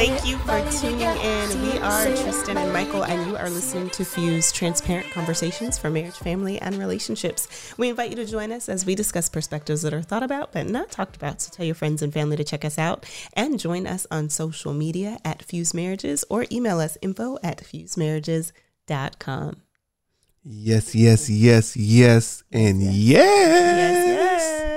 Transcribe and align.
Thank 0.00 0.24
you 0.24 0.38
for 0.38 0.70
tuning 0.70 1.00
in. 1.00 1.62
We 1.62 1.78
are 1.78 2.04
Tristan 2.04 2.56
and 2.56 2.72
Michael, 2.72 3.04
and 3.04 3.28
you 3.28 3.36
are 3.36 3.50
listening 3.50 3.90
to 3.90 4.04
Fuse 4.04 4.52
Transparent 4.52 5.10
Conversations 5.10 5.76
for 5.76 5.90
Marriage, 5.90 6.16
Family, 6.16 6.58
and 6.58 6.76
Relationships. 6.76 7.74
We 7.76 7.90
invite 7.90 8.10
you 8.10 8.16
to 8.16 8.24
join 8.24 8.52
us 8.52 8.68
as 8.68 8.86
we 8.86 8.94
discuss 8.94 9.28
perspectives 9.28 9.82
that 9.82 9.92
are 9.92 10.02
thought 10.02 10.22
about 10.22 10.52
but 10.52 10.66
not 10.66 10.90
talked 10.90 11.16
about. 11.16 11.42
So 11.42 11.50
tell 11.50 11.66
your 11.66 11.74
friends 11.74 12.02
and 12.02 12.12
family 12.12 12.36
to 12.36 12.44
check 12.44 12.64
us 12.64 12.78
out 12.78 13.04
and 13.34 13.58
join 13.58 13.86
us 13.86 14.06
on 14.10 14.30
social 14.30 14.72
media 14.72 15.18
at 15.24 15.42
Fuse 15.42 15.74
Marriages 15.74 16.24
or 16.30 16.46
email 16.52 16.80
us 16.80 16.96
info 17.02 17.38
at 17.42 17.58
fusemarriages.com. 17.58 19.56
Yes, 20.42 20.94
yes, 20.94 21.28
yes, 21.28 21.76
yes, 21.76 22.42
and 22.50 22.80
yes. 22.80 22.94
Yes, 22.94 24.06
yes. 24.06 24.69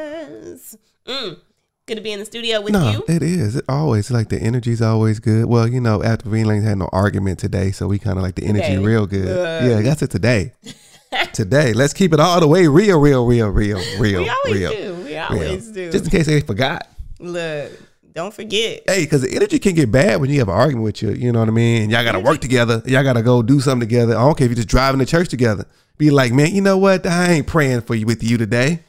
Mm. 1.08 1.38
Good 1.86 1.96
to 1.96 2.02
be 2.02 2.14
in 2.14 2.20
the 2.20 2.26
studio 2.26 2.62
with 2.62 2.74
you. 2.74 2.80
no, 2.80 2.92
you. 2.92 3.04
it 3.10 3.22
is. 3.22 3.58
It 3.58 3.66
always 3.68 4.10
like 4.10 4.30
the 4.30 4.40
energy's 4.40 4.82
always 4.82 5.20
good. 5.20 5.48
Well, 5.48 5.68
you 5.68 5.82
know, 5.82 6.02
after 6.02 6.34
ain't 6.34 6.64
had 6.64 6.78
no 6.78 6.90
argument 6.94 7.40
today, 7.40 7.72
so 7.72 7.88
we 7.88 8.00
kind 8.00 8.18
of 8.18 8.24
like 8.24 8.36
the 8.36 8.46
energy 8.46 8.76
Today. 8.76 8.86
real 8.86 9.06
good. 9.06 9.26
Good. 9.26 9.70
Yeah, 9.70 9.82
that's 9.82 10.02
it 10.02 10.10
today. 10.10 10.54
today, 11.34 11.74
let's 11.74 11.92
keep 11.92 12.14
it 12.14 12.22
all 12.22 12.40
the 12.40 12.48
way 12.48 12.68
real, 12.68 13.00
real, 13.02 13.26
real, 13.26 13.50
real, 13.50 13.82
real, 14.00 14.22
we 14.22 14.30
always 14.30 14.54
real. 14.54 14.72
do. 14.72 14.96
We 14.96 15.04
real. 15.14 15.28
always 15.30 15.68
do. 15.72 15.92
Just 15.92 16.06
in 16.06 16.12
case 16.12 16.26
they 16.28 16.40
forgot. 16.40 16.88
Look, 17.20 17.72
don't 18.14 18.34
forget. 18.34 18.84
Hey, 18.88 19.04
because 19.04 19.22
the 19.22 19.36
energy 19.36 19.60
can 19.60 19.76
get 19.76 19.92
bad 19.92 20.22
when 20.22 20.30
you 20.30 20.40
have 20.40 20.48
an 20.48 20.56
argument 20.56 20.86
with 20.86 21.02
you. 21.02 21.12
You 21.12 21.34
know 21.34 21.40
what 21.40 21.50
I 21.50 21.52
mean? 21.52 21.90
Y'all 21.90 22.06
got 22.06 22.14
to 22.14 22.20
work 22.20 22.40
together. 22.40 22.82
Y'all 22.86 23.04
got 23.04 23.14
to 23.14 23.24
go 23.24 23.42
do 23.42 23.60
something 23.60 23.88
together. 23.88 24.16
I 24.16 24.22
don't 24.22 24.38
care 24.38 24.46
if 24.46 24.52
you're 24.52 24.56
just 24.56 24.70
driving 24.70 25.00
to 25.00 25.06
church 25.06 25.28
together. 25.28 25.66
Be 25.98 26.12
like, 26.12 26.32
man, 26.32 26.56
you 26.56 26.62
know 26.62 26.78
what? 26.78 27.06
I 27.06 27.32
ain't 27.32 27.48
praying 27.48 27.82
for 27.82 27.94
you 27.94 28.06
with 28.06 28.24
you 28.24 28.38
today. 28.38 28.84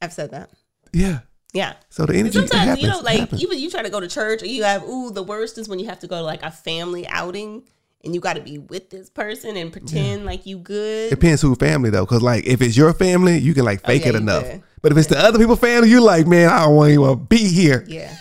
I've 0.00 0.12
said 0.12 0.30
that. 0.30 0.50
Yeah. 0.92 1.20
Yeah. 1.52 1.74
So 1.88 2.06
the 2.06 2.14
energy 2.16 2.38
Sometimes 2.38 2.64
happens. 2.64 2.82
you 2.82 2.88
know, 2.88 3.00
like 3.00 3.20
happens. 3.20 3.42
even 3.42 3.58
you 3.58 3.70
try 3.70 3.82
to 3.82 3.90
go 3.90 4.00
to 4.00 4.08
church, 4.08 4.42
or 4.42 4.46
you 4.46 4.62
have 4.62 4.84
ooh, 4.84 5.10
the 5.10 5.22
worst 5.22 5.58
is 5.58 5.68
when 5.68 5.78
you 5.78 5.86
have 5.86 5.98
to 6.00 6.06
go 6.06 6.16
to 6.16 6.22
like 6.22 6.42
a 6.42 6.50
family 6.50 7.06
outing, 7.08 7.64
and 8.04 8.14
you 8.14 8.20
got 8.20 8.34
to 8.34 8.40
be 8.40 8.58
with 8.58 8.90
this 8.90 9.10
person 9.10 9.56
and 9.56 9.72
pretend 9.72 10.24
like 10.24 10.46
you 10.46 10.58
good. 10.58 11.08
It 11.08 11.10
depends 11.10 11.42
who 11.42 11.54
family 11.56 11.90
though, 11.90 12.04
because 12.04 12.22
like 12.22 12.46
if 12.46 12.62
it's 12.62 12.76
your 12.76 12.92
family, 12.92 13.38
you 13.38 13.54
can 13.54 13.64
like 13.64 13.80
oh, 13.84 13.88
fake 13.88 14.02
Oh, 14.02 14.06
yeah, 14.06 14.10
it 14.10 14.16
enough. 14.16 14.44
can. 14.44 14.62
But 14.82 14.92
if 14.92 14.98
it's 14.98 15.08
the 15.08 15.18
other 15.18 15.38
people 15.38 15.56
family, 15.56 15.90
you 15.90 16.00
like, 16.00 16.26
man, 16.26 16.48
I 16.48 16.64
don't 16.64 16.76
want 16.76 16.94
to 16.94 17.16
be 17.16 17.48
here. 17.48 17.84
Yeah. 17.86 18.14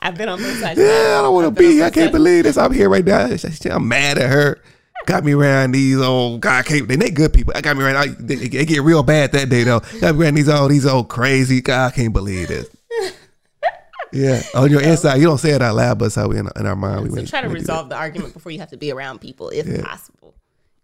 I've 0.00 0.16
been 0.16 0.28
on 0.28 0.38
both 0.38 0.58
sides. 0.58 0.78
Yeah. 0.80 1.18
I 1.18 1.22
don't 1.22 1.34
want 1.34 1.54
to 1.54 1.60
be 1.62 1.72
here. 1.72 1.84
I 1.84 1.90
can't 1.90 2.12
believe 2.12 2.44
this. 2.44 2.56
I'm 2.56 2.72
here 2.72 2.88
right 2.88 3.04
now. 3.04 3.26
I'm 3.70 3.88
mad 3.88 4.18
at 4.18 4.30
her. 4.30 4.60
Got 5.04 5.24
me 5.24 5.32
around 5.34 5.72
these 5.72 5.98
old 5.98 6.40
God. 6.40 6.58
I 6.58 6.62
can't. 6.62 6.88
They, 6.88 6.96
they 6.96 7.10
good 7.10 7.32
people. 7.32 7.52
I 7.54 7.60
got 7.60 7.76
me 7.76 7.84
around. 7.84 7.96
I, 7.96 8.06
they, 8.18 8.34
they 8.34 8.64
get 8.64 8.82
real 8.82 9.02
bad 9.02 9.32
that 9.32 9.48
day 9.48 9.62
though. 9.62 9.80
Got 10.00 10.16
me 10.16 10.24
around 10.24 10.34
these 10.34 10.48
old 10.48 10.70
these 10.70 10.86
old 10.86 11.08
crazy. 11.08 11.60
God, 11.60 11.92
I 11.92 11.94
can't 11.94 12.12
believe 12.12 12.48
this. 12.48 12.68
Yeah, 14.12 14.42
on 14.54 14.70
your 14.70 14.80
inside, 14.82 15.16
you 15.16 15.26
don't 15.26 15.38
say 15.38 15.50
it 15.50 15.62
out 15.62 15.74
loud, 15.76 15.98
but 15.98 16.06
it's 16.06 16.14
how 16.14 16.28
we 16.28 16.38
in, 16.38 16.48
in 16.56 16.66
our 16.66 16.76
mind. 16.76 17.02
we 17.02 17.10
So 17.10 17.16
make- 17.16 17.26
try 17.28 17.40
to 17.42 17.48
resolve 17.48 17.88
the 17.88 17.96
argument 17.96 18.32
before 18.34 18.50
you 18.52 18.58
have 18.60 18.70
to 18.70 18.76
be 18.76 18.90
around 18.90 19.20
people, 19.20 19.50
if 19.50 19.66
possible. 19.84 20.34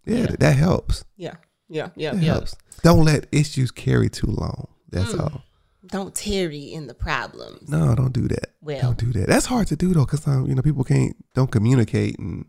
Yeah, 0.05 0.27
that 0.39 0.55
helps. 0.55 1.03
Yeah. 1.17 1.35
Yeah. 1.69 1.89
Yeah. 1.95 2.11
That 2.13 2.21
Yeah. 2.23 2.33
helps. 2.33 2.55
Don't 2.83 3.05
let 3.05 3.27
issues 3.31 3.71
carry 3.71 4.09
too 4.09 4.27
long. 4.27 4.67
That's 4.91 5.13
Mm. 5.13 5.21
all. 5.21 5.41
Don't 5.87 6.13
tarry 6.15 6.73
in 6.73 6.87
the 6.87 6.93
problems. 6.93 7.69
No, 7.69 7.93
don't 7.95 8.13
do 8.13 8.27
that. 8.29 8.51
Well. 8.61 8.81
don't 8.81 8.97
do 8.97 9.11
that. 9.19 9.27
That's 9.27 9.45
hard 9.45 9.67
to 9.67 9.75
do 9.75 9.93
though, 9.93 10.05
because 10.05 10.25
um, 10.27 10.45
you 10.47 10.55
know 10.55 10.61
people 10.61 10.83
can't 10.83 11.15
don't 11.33 11.51
communicate 11.51 12.17
and 12.19 12.45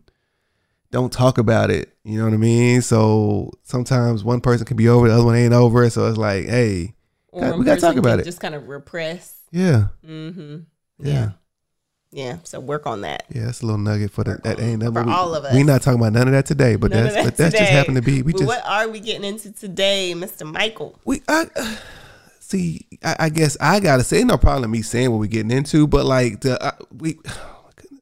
don't 0.95 1.11
talk 1.11 1.37
about 1.37 1.71
it. 1.71 1.91
You 2.05 2.17
know 2.19 2.23
what 2.23 2.33
I 2.33 2.37
mean? 2.37 2.81
So 2.81 3.51
sometimes 3.63 4.23
one 4.23 4.39
person 4.39 4.65
can 4.65 4.77
be 4.77 4.87
over, 4.87 5.09
the 5.09 5.13
other 5.13 5.25
one 5.25 5.35
ain't 5.35 5.53
over. 5.53 5.89
So 5.89 6.07
it's 6.07 6.17
like, 6.17 6.45
hey, 6.45 6.93
God, 7.37 7.59
we 7.59 7.65
gotta 7.65 7.81
talk 7.81 7.97
about 7.97 8.21
it. 8.21 8.23
Just 8.23 8.39
kind 8.39 8.55
of 8.55 8.69
repress. 8.69 9.35
yeah, 9.51 9.87
Mm-hmm. 10.07 10.59
yeah, 10.99 11.13
Yeah. 11.13 11.29
Yeah. 12.13 12.37
So 12.43 12.61
work 12.61 12.87
on 12.87 13.01
that. 13.01 13.25
yeah. 13.29 13.43
That's 13.43 13.61
a 13.61 13.65
little 13.65 13.77
nugget 13.77 14.09
for 14.09 14.23
the 14.23 14.39
that 14.45 14.57
ain't 14.57 14.81
For 14.83 15.03
we, 15.03 15.11
all 15.11 15.35
of 15.35 15.43
us. 15.43 15.53
We're 15.53 15.65
not 15.65 15.81
talking 15.81 15.99
about 15.99 16.13
none 16.13 16.29
of 16.29 16.31
that 16.33 16.45
today, 16.45 16.77
but 16.77 16.91
None 16.91 17.03
that's 17.03 17.15
that 17.15 17.25
but 17.25 17.35
that's 17.35 17.57
just 17.57 17.71
happened 17.71 17.97
to 17.97 18.01
be. 18.01 18.21
We 18.21 18.31
But 18.31 18.37
just 18.39 18.47
what 18.47 18.65
are 18.65 18.87
we 18.87 19.01
getting 19.01 19.25
into 19.25 19.51
today, 19.51 20.13
Mr. 20.15 20.49
Michael? 20.49 20.97
we 21.03 21.21
I 21.27 21.47
see. 22.39 22.87
I, 23.03 23.15
I 23.19 23.29
guess 23.29 23.57
I 23.59 23.81
gotta 23.81 24.05
say, 24.05 24.23
no 24.23 24.37
problem 24.37 24.71
me 24.71 24.81
saying 24.81 25.11
what 25.11 25.19
we're 25.19 25.25
getting 25.25 25.51
into, 25.51 25.87
but 25.87 26.05
like 26.05 26.39
the 26.39 26.63
uh, 26.63 26.71
we. 26.97 27.17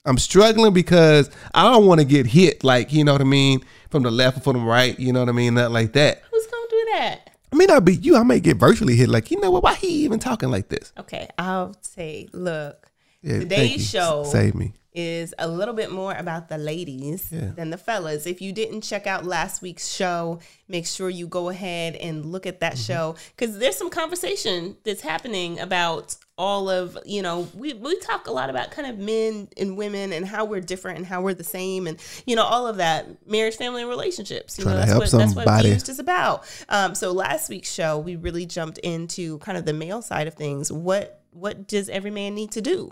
I'm 0.05 0.17
struggling 0.17 0.73
because 0.73 1.29
I 1.53 1.71
don't 1.71 1.85
want 1.85 2.01
to 2.01 2.05
get 2.05 2.25
hit, 2.25 2.63
like 2.63 2.91
you 2.91 3.03
know 3.03 3.13
what 3.13 3.21
I 3.21 3.25
mean, 3.25 3.63
from 3.89 4.03
the 4.03 4.11
left 4.11 4.37
or 4.37 4.41
from 4.41 4.57
the 4.57 4.63
right, 4.63 4.99
you 4.99 5.13
know 5.13 5.21
what 5.21 5.29
I 5.29 5.33
mean, 5.33 5.53
nothing 5.53 5.73
like 5.73 5.93
that. 5.93 6.21
Who's 6.29 6.45
gonna 6.47 6.67
do 6.69 6.87
that? 6.93 7.29
I 7.51 7.55
may 7.55 7.65
not 7.65 7.85
be 7.85 7.95
you. 7.95 8.17
I 8.17 8.23
may 8.23 8.39
get 8.39 8.57
virtually 8.57 8.95
hit. 8.95 9.07
Like 9.07 9.31
you 9.31 9.39
know 9.39 9.51
what? 9.51 9.63
Why 9.63 9.75
he 9.75 9.87
even 10.03 10.19
talking 10.19 10.51
like 10.51 10.67
this? 10.67 10.91
Okay, 10.97 11.29
I'll 11.37 11.75
say, 11.81 12.27
look, 12.33 12.89
Yeah, 13.21 13.39
today's 13.39 13.89
show 13.89 14.25
Save 14.25 14.55
me. 14.55 14.73
Is 14.95 15.33
a 15.39 15.47
little 15.47 15.73
bit 15.73 15.91
more 15.91 16.13
about 16.13 16.49
the 16.49 16.57
ladies 16.57 17.27
Yeah. 17.31 17.51
than 17.55 17.69
the 17.69 17.77
fellas. 17.77 18.25
If 18.25 18.41
you 18.41 18.51
didn't 18.51 18.81
check 18.81 19.07
out 19.07 19.25
last 19.25 19.61
week's 19.61 19.87
show, 19.87 20.39
make 20.67 20.85
sure 20.87 21.09
you 21.09 21.27
go 21.27 21.49
ahead 21.49 21.95
and 21.95 22.25
look 22.25 22.45
at 22.45 22.59
that 22.59 22.73
Mm-hmm. 22.73 22.81
show 22.93 23.15
because 23.35 23.57
there's 23.59 23.75
some 23.77 23.89
conversation 23.89 24.77
that's 24.83 25.01
happening 25.01 25.59
about 25.59 26.15
all 26.35 26.67
of 26.67 26.97
you 27.05 27.21
know 27.21 27.47
we 27.53 27.73
we 27.73 27.95
talk 27.99 28.25
a 28.25 28.31
lot 28.31 28.49
about 28.49 28.71
kind 28.71 28.87
of 28.87 28.97
men 28.97 29.47
and 29.55 29.77
women 29.77 30.11
and 30.11 30.25
how 30.25 30.43
we're 30.45 30.59
different 30.59 30.97
and 30.97 31.05
how 31.05 31.21
we're 31.21 31.35
the 31.35 31.43
same 31.43 31.85
and 31.85 31.99
you 32.25 32.35
know 32.35 32.43
all 32.43 32.65
of 32.65 32.77
that 32.77 33.05
marriage 33.27 33.55
family 33.55 33.81
and 33.81 33.89
relationships 33.89 34.57
you 34.57 34.63
Trying 34.63 34.77
know 34.77 34.81
that's 34.81 34.93
what 34.93 35.11
that's 35.19 35.35
what 35.35 35.45
somebody. 35.45 35.69
Fused 35.69 35.89
is 35.89 35.99
about 35.99 36.43
um 36.69 36.95
so 36.95 37.11
last 37.11 37.49
week's 37.49 37.71
show 37.71 37.99
we 37.99 38.15
really 38.15 38.47
jumped 38.47 38.79
into 38.79 39.37
kind 39.39 39.59
of 39.59 39.65
the 39.65 39.73
male 39.73 40.01
side 40.01 40.25
of 40.27 40.33
things 40.33 40.71
what 40.71 41.21
what 41.33 41.67
does 41.67 41.87
every 41.89 42.09
man 42.11 42.33
need 42.33 42.49
to 42.53 42.61
do 42.61 42.91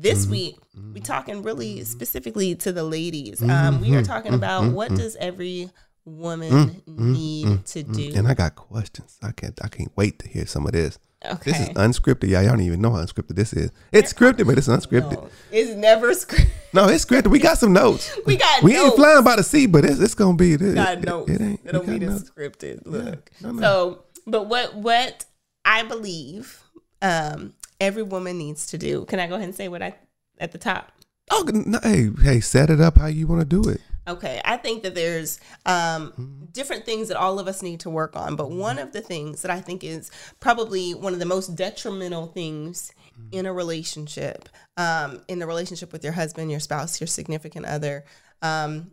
this 0.00 0.22
Mm-hmm. 0.22 0.32
week 0.32 0.58
we're 0.74 0.80
mm-hmm. 0.80 1.02
talking 1.02 1.42
really 1.42 1.84
specifically 1.84 2.54
to 2.54 2.72
the 2.72 2.84
ladies 2.84 3.42
um 3.42 3.48
mm-hmm. 3.48 3.80
we 3.82 3.96
are 3.96 4.02
talking 4.02 4.32
mm-hmm. 4.32 4.42
about 4.42 4.72
what 4.72 4.90
does 4.90 5.16
every 5.16 5.70
woman 6.08 6.82
need 6.86 7.64
to 7.66 7.82
do 7.82 8.12
And 8.14 8.26
I 8.26 8.34
got 8.34 8.56
questions. 8.56 9.18
I 9.22 9.32
can't. 9.32 9.58
I 9.62 9.68
can't 9.68 9.92
wait 9.96 10.18
to 10.20 10.28
hear 10.28 10.46
some 10.46 10.66
of 10.66 10.72
this. 10.72 10.98
okay 11.24 11.50
This 11.50 11.60
is 11.60 11.68
unscripted, 11.70 12.28
y'all. 12.28 12.42
Y'all 12.42 12.52
don't 12.52 12.62
even 12.62 12.80
know 12.80 12.90
how 12.90 12.98
unscripted 12.98 13.36
this 13.36 13.52
is. 13.52 13.70
It's 13.92 14.12
scripted, 14.12 14.46
but 14.46 14.58
it's 14.58 14.68
unscripted. 14.68 15.12
No, 15.12 15.30
it's 15.52 15.70
never 15.72 16.10
scripted 16.12 16.48
No, 16.72 16.88
it's 16.88 17.04
scripted. 17.04 17.28
We 17.28 17.38
got 17.38 17.58
some 17.58 17.72
notes. 17.72 18.16
we 18.26 18.36
got 18.36 18.62
We 18.62 18.76
ain't 18.76 18.94
flying 18.94 19.24
by 19.24 19.36
the 19.36 19.42
sea, 19.42 19.66
but 19.66 19.84
it's, 19.84 20.00
it's 20.00 20.14
gonna 20.14 20.36
be. 20.36 20.54
It, 20.54 20.74
got 20.74 20.98
it, 20.98 21.04
notes. 21.04 21.30
it 21.30 21.40
ain't. 21.40 21.60
It 21.64 21.72
don't 21.72 21.86
we 21.86 21.92
mean 21.92 22.00
got 22.00 22.12
it's 22.14 22.24
notes. 22.24 22.30
scripted. 22.30 22.82
Look. 22.86 23.30
no, 23.40 23.52
no. 23.52 23.60
So, 23.60 24.04
but 24.26 24.46
what 24.46 24.74
what 24.74 25.24
I 25.64 25.82
believe 25.82 26.62
um, 27.02 27.54
every 27.80 28.02
woman 28.02 28.38
needs 28.38 28.66
to 28.68 28.78
do. 28.78 29.04
Can 29.06 29.20
I 29.20 29.26
go 29.26 29.34
ahead 29.34 29.44
and 29.48 29.54
say 29.54 29.68
what 29.68 29.82
I 29.82 29.94
at 30.38 30.52
the 30.52 30.58
top? 30.58 30.92
Oh, 31.30 31.44
no, 31.52 31.78
hey, 31.82 32.08
hey, 32.22 32.40
set 32.40 32.70
it 32.70 32.80
up 32.80 32.96
how 32.96 33.06
you 33.06 33.26
want 33.26 33.40
to 33.42 33.44
do 33.46 33.68
it. 33.68 33.80
Okay, 34.08 34.40
I 34.42 34.56
think 34.56 34.82
that 34.84 34.94
there's 34.94 35.38
um, 35.66 36.12
Mm-hmm. 36.12 36.44
different 36.52 36.86
things 36.86 37.08
that 37.08 37.18
all 37.18 37.38
of 37.38 37.46
us 37.46 37.60
need 37.62 37.80
to 37.80 37.90
work 37.90 38.16
on, 38.16 38.36
but 38.36 38.50
one 38.50 38.78
of 38.78 38.92
the 38.92 39.02
things 39.02 39.42
that 39.42 39.50
I 39.50 39.60
think 39.60 39.84
is 39.84 40.10
probably 40.40 40.94
one 40.94 41.12
of 41.12 41.18
the 41.18 41.26
most 41.26 41.54
detrimental 41.54 42.26
things 42.28 42.90
Mm-hmm. 43.12 43.28
in 43.32 43.46
a 43.46 43.52
relationship, 43.52 44.48
um, 44.78 45.20
in 45.28 45.38
the 45.38 45.46
relationship 45.46 45.92
with 45.92 46.02
your 46.02 46.14
husband, 46.14 46.50
your 46.50 46.60
spouse, 46.60 46.98
your 47.00 47.08
significant 47.08 47.66
other, 47.66 48.04
um, 48.40 48.92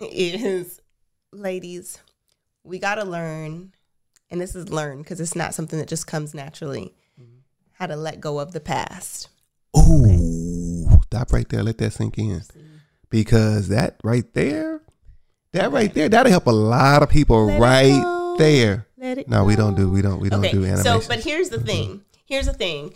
is 0.00 0.80
ladies, 1.32 1.98
we 2.64 2.78
got 2.78 2.96
to 2.96 3.04
learn, 3.04 3.72
and 4.30 4.40
this 4.40 4.54
is 4.54 4.68
learn 4.68 4.98
because 4.98 5.20
it's 5.20 5.36
not 5.36 5.54
something 5.54 5.78
that 5.78 5.88
just 5.88 6.06
comes 6.06 6.34
naturally. 6.34 6.94
How 7.82 7.86
to 7.88 7.96
let 7.96 8.20
go 8.20 8.38
of 8.38 8.52
the 8.52 8.60
past. 8.60 9.28
Ooh, 9.76 10.88
stop 11.06 11.32
right 11.32 11.48
there. 11.48 11.64
Let 11.64 11.78
that 11.78 11.92
sink 11.92 12.16
in. 12.16 12.40
Because 13.10 13.68
that 13.68 13.96
right 14.04 14.32
there, 14.34 14.82
that 15.52 15.72
right 15.72 15.92
there, 15.92 16.08
that'll 16.08 16.30
help 16.30 16.46
a 16.46 16.50
lot 16.52 17.02
of 17.02 17.10
people 17.10 17.46
Let 17.46 17.60
right 17.60 18.36
there. 18.38 18.86
No, 19.26 19.42
we 19.42 19.56
don't 19.56 19.74
do. 19.74 19.90
We 19.90 20.00
don't. 20.00 20.20
We 20.20 20.30
don't 20.30 20.44
Okay, 20.44 20.52
do 20.52 20.64
animation. 20.64 20.84
so 20.84 21.08
but 21.08 21.24
here's 21.24 21.48
the 21.50 21.58
thing. 21.60 22.02
Here's 22.24 22.46
the 22.46 22.52
thing. 22.54 22.94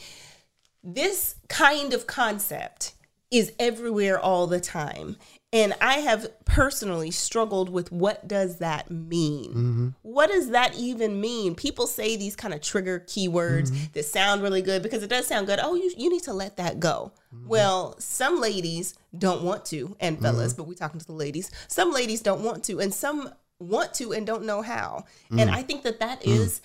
This 0.84 1.34
kind 1.48 1.92
of 1.92 2.06
concept 2.06 2.92
is 3.30 3.52
everywhere 3.58 4.18
all 4.18 4.46
the 4.46 4.60
time. 4.60 5.16
And 5.52 5.74
I 5.80 5.98
have 5.98 6.26
personally 6.44 7.10
struggled 7.10 7.70
with 7.70 7.90
what 7.90 8.26
does 8.28 8.58
that 8.58 8.90
mean? 8.90 9.50
Mm-hmm. 9.50 9.88
What 10.02 10.28
does 10.28 10.50
that 10.50 10.76
even 10.76 11.20
mean? 11.20 11.54
People 11.54 11.86
say 11.86 12.16
these 12.16 12.36
kind 12.36 12.52
of 12.52 12.60
trigger 12.60 13.00
keywords 13.00 13.70
Mm-hmm. 13.70 13.92
that 13.92 14.04
sound 14.04 14.42
really 14.42 14.60
good 14.60 14.82
because 14.82 15.02
it 15.02 15.08
does 15.08 15.26
sound 15.26 15.46
good. 15.46 15.60
Oh, 15.62 15.74
you, 15.74 15.92
you 15.96 16.10
need 16.10 16.24
to 16.24 16.32
let 16.32 16.56
that 16.56 16.78
go. 16.78 17.12
Mm-hmm. 17.34 17.48
Well, 17.48 17.94
some 17.98 18.40
ladies 18.40 18.98
don't 19.16 19.42
want 19.42 19.64
to, 19.66 19.96
and 20.00 20.20
fellas, 20.20 20.52
but 20.52 20.66
we're 20.66 20.74
talking 20.74 21.00
to 21.00 21.06
the 21.06 21.12
ladies. 21.12 21.50
Some 21.68 21.92
ladies 21.92 22.20
don't 22.20 22.42
want 22.42 22.64
to, 22.64 22.80
and 22.80 22.92
some 22.92 23.30
want 23.58 23.94
to 23.94 24.12
and 24.12 24.26
don't 24.26 24.44
know 24.44 24.62
how. 24.62 25.04
Mm. 25.30 25.42
And 25.42 25.50
I 25.50 25.62
think 25.62 25.82
that 25.84 26.00
that 26.00 26.26
is 26.26 26.60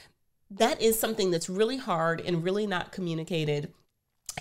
that 0.50 0.82
is 0.82 1.00
something 1.00 1.32
that's 1.32 1.50
really 1.50 1.78
hard 1.78 2.20
and 2.20 2.44
really 2.44 2.68
not 2.68 2.92
communicated. 2.92 3.72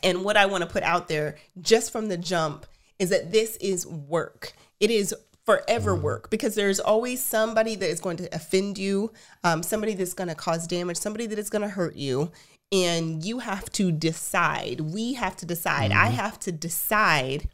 And 0.02 0.24
what 0.24 0.36
I 0.36 0.46
want 0.46 0.62
to 0.62 0.68
put 0.70 0.82
out 0.82 1.08
there 1.08 1.36
just 1.60 1.90
from 1.92 2.08
the 2.08 2.16
jump 2.16 2.66
is 2.98 3.10
that 3.10 3.32
this 3.32 3.56
is 3.56 3.86
work. 3.86 4.52
It 4.78 4.90
is 4.90 5.14
forever 5.46 5.94
work 5.96 6.30
because 6.30 6.54
there's 6.54 6.78
always 6.78 7.22
somebody 7.22 7.74
that 7.74 7.88
is 7.88 8.00
going 8.00 8.16
to 8.18 8.34
offend 8.34 8.78
you, 8.78 9.12
um, 9.42 9.62
somebody 9.62 9.94
that's 9.94 10.14
going 10.14 10.28
to 10.28 10.34
cause 10.34 10.66
damage, 10.66 10.96
somebody 10.96 11.26
that 11.26 11.38
is 11.38 11.50
going 11.50 11.62
to 11.62 11.68
hurt 11.68 11.96
you. 11.96 12.30
and 12.72 13.24
you 13.24 13.40
have 13.40 13.70
to 13.72 13.90
decide. 13.90 14.80
We 14.80 15.14
have 15.14 15.36
to 15.38 15.46
decide. 15.46 15.90
I 15.92 16.06
have 16.06 16.38
to 16.40 16.52
decide 16.52 17.48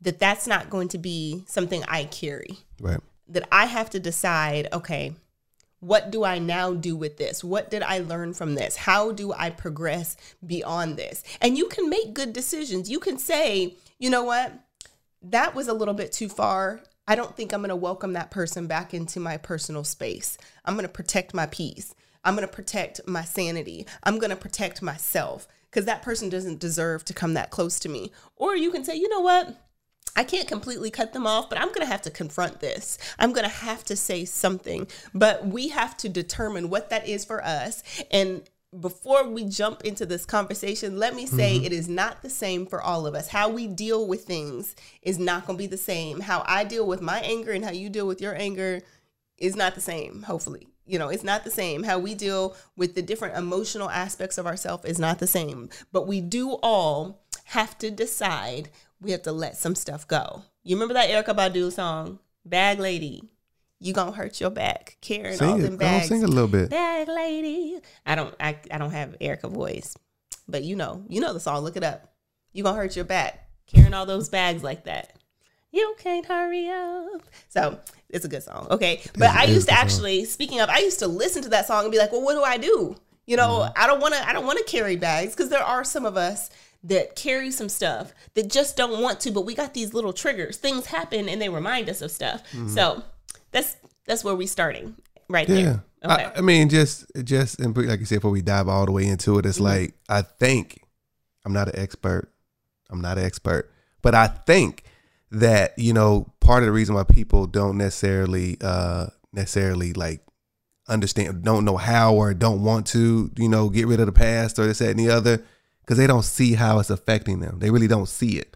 that 0.00 0.18
that's 0.18 0.46
not 0.46 0.70
going 0.70 0.88
to 0.88 0.98
be 0.98 1.44
something 1.46 1.84
I 1.88 2.04
carry. 2.04 2.58
Right. 2.80 3.00
That 3.28 3.46
I 3.52 3.66
have 3.66 3.90
to 3.90 4.00
decide, 4.00 4.68
okay, 4.72 5.14
what 5.80 6.10
do 6.10 6.24
I 6.24 6.38
now 6.38 6.74
do 6.74 6.96
with 6.96 7.16
this? 7.18 7.44
What 7.44 7.70
did 7.70 7.82
I 7.82 7.98
learn 8.00 8.34
from 8.34 8.54
this? 8.54 8.76
How 8.76 9.12
do 9.12 9.32
I 9.32 9.50
progress 9.50 10.16
beyond 10.44 10.96
this? 10.96 11.22
And 11.40 11.56
you 11.56 11.68
can 11.68 11.88
make 11.88 12.14
good 12.14 12.32
decisions. 12.32 12.90
You 12.90 12.98
can 12.98 13.18
say, 13.18 13.74
you 13.98 14.10
know 14.10 14.24
what? 14.24 14.52
That 15.22 15.54
was 15.54 15.68
a 15.68 15.74
little 15.74 15.94
bit 15.94 16.12
too 16.12 16.28
far. 16.28 16.80
I 17.06 17.14
don't 17.14 17.36
think 17.36 17.52
I'm 17.52 17.60
going 17.60 17.70
to 17.70 17.76
welcome 17.76 18.12
that 18.14 18.30
person 18.30 18.66
back 18.66 18.92
into 18.92 19.20
my 19.20 19.36
personal 19.36 19.84
space. 19.84 20.36
I'm 20.64 20.74
going 20.74 20.86
to 20.86 20.92
protect 20.92 21.32
my 21.32 21.46
peace. 21.46 21.94
I'm 22.24 22.34
going 22.34 22.46
to 22.46 22.52
protect 22.52 23.00
my 23.06 23.24
sanity. 23.24 23.86
I'm 24.02 24.18
going 24.18 24.30
to 24.30 24.36
protect 24.36 24.82
myself 24.82 25.48
because 25.70 25.84
that 25.84 26.02
person 26.02 26.28
doesn't 26.28 26.60
deserve 26.60 27.04
to 27.06 27.14
come 27.14 27.34
that 27.34 27.50
close 27.50 27.78
to 27.80 27.88
me. 27.88 28.12
Or 28.36 28.56
you 28.56 28.70
can 28.70 28.84
say, 28.84 28.96
you 28.96 29.08
know 29.08 29.20
what? 29.20 29.56
I 30.18 30.24
can't 30.24 30.48
completely 30.48 30.90
cut 30.90 31.12
them 31.12 31.28
off, 31.28 31.48
but 31.48 31.60
I'm 31.60 31.68
going 31.68 31.86
to 31.86 31.86
have 31.86 32.02
to 32.02 32.10
confront 32.10 32.58
this. 32.58 32.98
I'm 33.20 33.32
going 33.32 33.44
to 33.44 33.56
have 33.56 33.84
to 33.84 33.94
say 33.94 34.24
something. 34.24 34.88
But 35.14 35.46
we 35.46 35.68
have 35.68 35.96
to 35.98 36.08
determine 36.08 36.70
what 36.70 36.90
that 36.90 37.06
is 37.06 37.24
for 37.24 37.40
us. 37.44 37.84
And 38.10 38.42
before 38.80 39.28
we 39.28 39.44
jump 39.44 39.84
into 39.84 40.04
this 40.04 40.26
conversation, 40.26 40.98
let 40.98 41.14
me 41.14 41.24
say 41.24 41.54
mm-hmm. 41.54 41.66
it 41.66 41.72
is 41.72 41.88
not 41.88 42.22
the 42.22 42.30
same 42.30 42.66
for 42.66 42.82
all 42.82 43.06
of 43.06 43.14
us. 43.14 43.28
How 43.28 43.48
we 43.48 43.68
deal 43.68 44.08
with 44.08 44.24
things 44.24 44.74
is 45.02 45.20
not 45.20 45.46
going 45.46 45.56
to 45.56 45.62
be 45.62 45.68
the 45.68 45.76
same. 45.76 46.18
How 46.18 46.42
I 46.48 46.64
deal 46.64 46.84
with 46.84 47.00
my 47.00 47.20
anger 47.20 47.52
and 47.52 47.64
how 47.64 47.70
you 47.70 47.88
deal 47.88 48.08
with 48.08 48.20
your 48.20 48.34
anger 48.34 48.80
is 49.38 49.54
not 49.54 49.76
the 49.76 49.80
same, 49.80 50.24
hopefully. 50.24 50.66
You 50.84 50.98
know, 50.98 51.10
it's 51.10 51.22
not 51.22 51.44
the 51.44 51.50
same. 51.52 51.84
How 51.84 52.00
we 52.00 52.16
deal 52.16 52.56
with 52.76 52.96
the 52.96 53.02
different 53.02 53.36
emotional 53.36 53.88
aspects 53.88 54.36
of 54.36 54.46
ourselves 54.46 54.84
is 54.84 54.98
not 54.98 55.20
the 55.20 55.28
same. 55.28 55.68
But 55.92 56.08
we 56.08 56.20
do 56.20 56.58
all 56.60 57.20
have 57.48 57.78
to 57.78 57.90
decide 57.90 58.68
we 59.00 59.12
have 59.12 59.22
to 59.22 59.32
let 59.32 59.56
some 59.56 59.74
stuff 59.74 60.06
go. 60.06 60.42
You 60.64 60.76
remember 60.76 60.94
that 60.94 61.08
Erykah 61.08 61.36
Badu 61.36 61.72
song, 61.72 62.18
Bag 62.44 62.78
Lady? 62.78 63.22
You 63.80 63.92
gonna 63.92 64.12
hurt 64.12 64.40
your 64.40 64.50
back 64.50 64.96
carrying 65.00 65.40
all 65.40 65.54
Sing 65.54 65.62
them 65.62 65.74
it. 65.74 65.78
Bags. 65.78 66.08
sing 66.08 66.24
a 66.24 66.26
little 66.26 66.48
bit. 66.48 66.68
Bag 66.70 67.08
Lady. 67.08 67.78
I 68.04 68.14
don't 68.16 68.34
I, 68.40 68.58
I 68.70 68.78
don't 68.78 68.90
have 68.90 69.16
Erykah 69.20 69.50
voice. 69.50 69.96
But 70.48 70.64
you 70.64 70.76
know, 70.76 71.04
you 71.08 71.20
know 71.20 71.32
the 71.32 71.40
song, 71.40 71.62
look 71.62 71.76
it 71.76 71.84
up. 71.84 72.12
You 72.52 72.64
gonna 72.64 72.76
hurt 72.76 72.96
your 72.96 73.04
back 73.04 73.48
carrying 73.66 73.94
all 73.94 74.04
those 74.06 74.28
bags 74.28 74.62
like 74.62 74.84
that. 74.84 75.14
You 75.70 75.94
can't 75.98 76.26
hurry 76.26 76.68
up. 76.68 77.22
So 77.48 77.78
it's 78.08 78.24
a 78.24 78.28
good 78.28 78.42
song. 78.42 78.66
Okay. 78.70 79.02
But 79.16 79.30
I 79.30 79.44
used 79.44 79.68
to 79.68 79.72
good 79.72 79.78
song. 79.78 79.84
actually, 79.84 80.24
speaking 80.24 80.60
of, 80.60 80.68
I 80.70 80.78
used 80.78 80.98
to 81.00 81.06
listen 81.06 81.42
to 81.42 81.50
that 81.50 81.66
song 81.66 81.84
and 81.84 81.92
be 81.92 81.98
like, 81.98 82.10
well, 82.10 82.22
what 82.22 82.34
do 82.34 82.42
I 82.42 82.56
do? 82.56 82.96
You 83.26 83.36
know, 83.36 83.60
Mm-hmm. 83.60 83.82
I 83.82 83.86
don't 83.86 84.00
want 84.00 84.14
to, 84.14 84.26
I 84.28 84.32
don't 84.32 84.46
want 84.46 84.58
to 84.58 84.64
carry 84.64 84.96
bags 84.96 85.34
because 85.36 85.50
there 85.50 85.62
are 85.62 85.84
some 85.84 86.06
of 86.06 86.16
us 86.16 86.48
that 86.84 87.16
carry 87.16 87.50
some 87.50 87.68
stuff 87.68 88.12
that 88.34 88.50
just 88.50 88.76
don't 88.76 89.00
want 89.02 89.20
to, 89.20 89.30
but 89.32 89.42
we 89.42 89.54
got 89.54 89.74
these 89.74 89.92
little 89.94 90.12
triggers. 90.12 90.56
Things 90.56 90.86
happen 90.86 91.28
and 91.28 91.40
they 91.42 91.48
remind 91.48 91.88
us 91.90 92.00
of 92.02 92.10
stuff. 92.10 92.42
Mm-hmm. 92.52 92.68
So 92.68 93.02
that's, 93.50 93.76
that's 94.06 94.22
where 94.22 94.34
we're 94.36 94.46
starting 94.46 94.94
right 95.28 95.48
Yeah. 95.48 95.62
there. 95.62 95.84
Okay. 96.04 96.24
I, 96.26 96.38
I 96.38 96.40
mean, 96.42 96.68
just 96.68 97.06
just 97.24 97.58
and 97.58 97.76
like 97.76 97.98
you 97.98 98.06
said, 98.06 98.16
before 98.18 98.30
we 98.30 98.40
dive 98.42 98.68
all 98.68 98.86
the 98.86 98.92
way 98.92 99.06
into 99.08 99.36
it, 99.38 99.42
Mm-hmm. 99.42 99.48
it's 99.48 99.58
like 99.60 99.94
I 100.08 100.22
think 100.22 100.80
I'm 101.44 101.52
not 101.52 101.66
an 101.68 101.76
expert. 101.78 102.32
I'm 102.88 103.00
not 103.00 103.18
an 103.18 103.24
expert, 103.24 103.68
but 104.00 104.14
I 104.14 104.28
think 104.28 104.84
that 105.32 105.76
you 105.76 105.92
know 105.92 106.32
part 106.40 106.62
of 106.62 106.66
the 106.68 106.72
reason 106.72 106.94
why 106.94 107.02
people 107.02 107.46
don't 107.48 107.76
necessarily 107.76 108.56
uh 108.60 109.06
necessarily 109.32 109.92
like 109.92 110.20
understand 110.88 111.42
don't 111.42 111.64
know 111.64 111.76
how 111.76 112.14
or 112.14 112.32
don't 112.32 112.62
want 112.62 112.86
to 112.86 113.30
you 113.36 113.48
know 113.48 113.68
get 113.68 113.86
rid 113.86 114.00
of 114.00 114.06
the 114.06 114.12
past 114.12 114.58
or 114.58 114.66
this 114.66 114.78
that 114.78 114.90
and 114.90 114.98
the 115.00 115.10
other 115.10 115.42
because 115.88 115.96
they 115.96 116.06
don't 116.06 116.22
see 116.22 116.52
how 116.52 116.78
it's 116.78 116.90
affecting 116.90 117.40
them 117.40 117.58
they 117.60 117.70
really 117.70 117.88
don't 117.88 118.08
see 118.08 118.38
it 118.38 118.54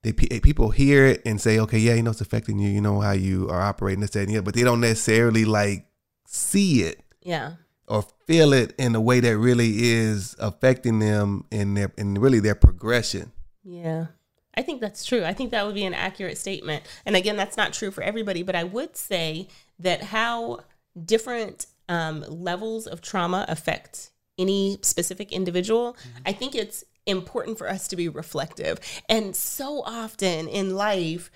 they 0.00 0.12
people 0.12 0.70
hear 0.70 1.04
it 1.04 1.20
and 1.26 1.38
say 1.38 1.58
okay 1.58 1.78
yeah 1.78 1.92
you 1.92 2.02
know 2.02 2.10
it's 2.10 2.22
affecting 2.22 2.58
you 2.58 2.70
you 2.70 2.80
know 2.80 3.00
how 3.00 3.12
you 3.12 3.48
are 3.50 3.60
operating 3.60 4.00
this 4.00 4.10
that 4.10 4.20
and 4.20 4.30
the 4.30 4.36
other 4.36 4.42
but 4.42 4.54
they 4.54 4.62
don't 4.62 4.80
necessarily 4.80 5.44
like 5.44 5.86
see 6.26 6.82
it 6.82 7.02
yeah. 7.22 7.52
or 7.86 8.02
feel 8.26 8.54
it 8.54 8.74
in 8.78 8.94
a 8.94 9.00
way 9.00 9.20
that 9.20 9.36
really 9.36 9.90
is 9.90 10.34
affecting 10.38 10.98
them 11.00 11.44
in 11.50 11.74
their 11.74 11.92
in 11.98 12.14
really 12.14 12.40
their 12.40 12.54
progression 12.54 13.30
Yeah. 13.62 14.06
I 14.54 14.60
think 14.60 14.82
that's 14.82 15.04
true. 15.06 15.24
I 15.24 15.32
think 15.32 15.50
that 15.50 15.64
would 15.64 15.74
be 15.74 15.84
an 15.84 15.94
accurate 15.94 16.36
statement. 16.36 16.84
And 17.06 17.16
again, 17.16 17.36
that's 17.36 17.56
not 17.56 17.72
true 17.72 17.90
for 17.90 18.02
everybody, 18.02 18.42
but 18.42 18.54
I 18.54 18.64
would 18.64 18.96
say 18.96 19.48
that 19.78 20.02
how 20.02 20.60
different 21.02 21.64
um, 21.88 22.22
levels 22.28 22.86
of 22.86 23.00
trauma 23.00 23.46
affect 23.48 24.10
any 24.38 24.78
specific 24.82 25.32
individual, 25.32 25.94
mm-hmm. 25.94 26.22
I 26.26 26.32
think 26.32 26.54
it's 26.54 26.84
important 27.06 27.58
for 27.58 27.68
us 27.68 27.88
to 27.88 27.96
be 27.96 28.08
reflective. 28.08 28.78
And 29.08 29.34
so 29.34 29.82
often 29.82 30.48
in 30.48 30.74
life, 30.74 31.30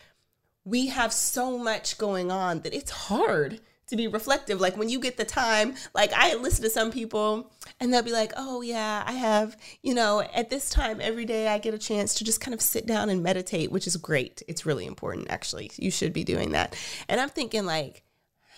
we 0.64 0.88
have 0.88 1.12
so 1.12 1.58
much 1.58 1.98
going 1.98 2.30
on 2.30 2.60
that 2.60 2.74
it's 2.74 2.90
hard 2.90 3.60
to 3.88 3.96
be 3.96 4.08
reflective. 4.08 4.60
Like 4.60 4.76
when 4.76 4.88
you 4.88 4.98
get 4.98 5.16
the 5.16 5.24
time, 5.24 5.74
like 5.94 6.12
I 6.12 6.34
listen 6.34 6.64
to 6.64 6.70
some 6.70 6.90
people 6.90 7.52
and 7.78 7.92
they'll 7.92 8.02
be 8.02 8.10
like, 8.10 8.32
oh, 8.36 8.60
yeah, 8.60 9.04
I 9.06 9.12
have, 9.12 9.56
you 9.82 9.94
know, 9.94 10.20
at 10.34 10.50
this 10.50 10.70
time 10.70 11.00
every 11.00 11.24
day 11.24 11.46
I 11.48 11.58
get 11.58 11.74
a 11.74 11.78
chance 11.78 12.14
to 12.16 12.24
just 12.24 12.40
kind 12.40 12.54
of 12.54 12.60
sit 12.60 12.86
down 12.86 13.10
and 13.10 13.22
meditate, 13.22 13.70
which 13.70 13.86
is 13.86 13.96
great. 13.96 14.42
It's 14.48 14.66
really 14.66 14.86
important, 14.86 15.30
actually. 15.30 15.70
You 15.76 15.92
should 15.92 16.12
be 16.12 16.24
doing 16.24 16.52
that. 16.52 16.76
And 17.08 17.20
I'm 17.20 17.28
thinking, 17.28 17.64
like, 17.64 18.02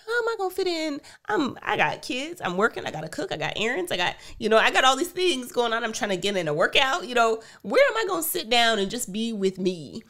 how 0.09 0.23
am 0.23 0.27
I 0.27 0.35
gonna 0.37 0.53
fit 0.53 0.67
in? 0.67 1.01
I'm 1.27 1.57
I 1.61 1.77
got 1.77 2.01
kids, 2.01 2.41
I'm 2.43 2.57
working, 2.57 2.85
I 2.85 2.91
gotta 2.91 3.09
cook, 3.09 3.31
I 3.31 3.37
got 3.37 3.53
errands, 3.55 3.91
I 3.91 3.97
got, 3.97 4.15
you 4.37 4.49
know, 4.49 4.57
I 4.57 4.71
got 4.71 4.83
all 4.83 4.95
these 4.95 5.09
things 5.11 5.51
going 5.51 5.73
on. 5.73 5.83
I'm 5.83 5.93
trying 5.93 6.11
to 6.11 6.17
get 6.17 6.35
in 6.35 6.47
a 6.47 6.53
workout, 6.53 7.07
you 7.07 7.15
know, 7.15 7.41
where 7.61 7.85
am 7.87 7.97
I 7.97 8.05
gonna 8.07 8.23
sit 8.23 8.49
down 8.49 8.79
and 8.79 8.89
just 8.89 9.11
be 9.13 9.33
with 9.33 9.57
me? 9.59 10.03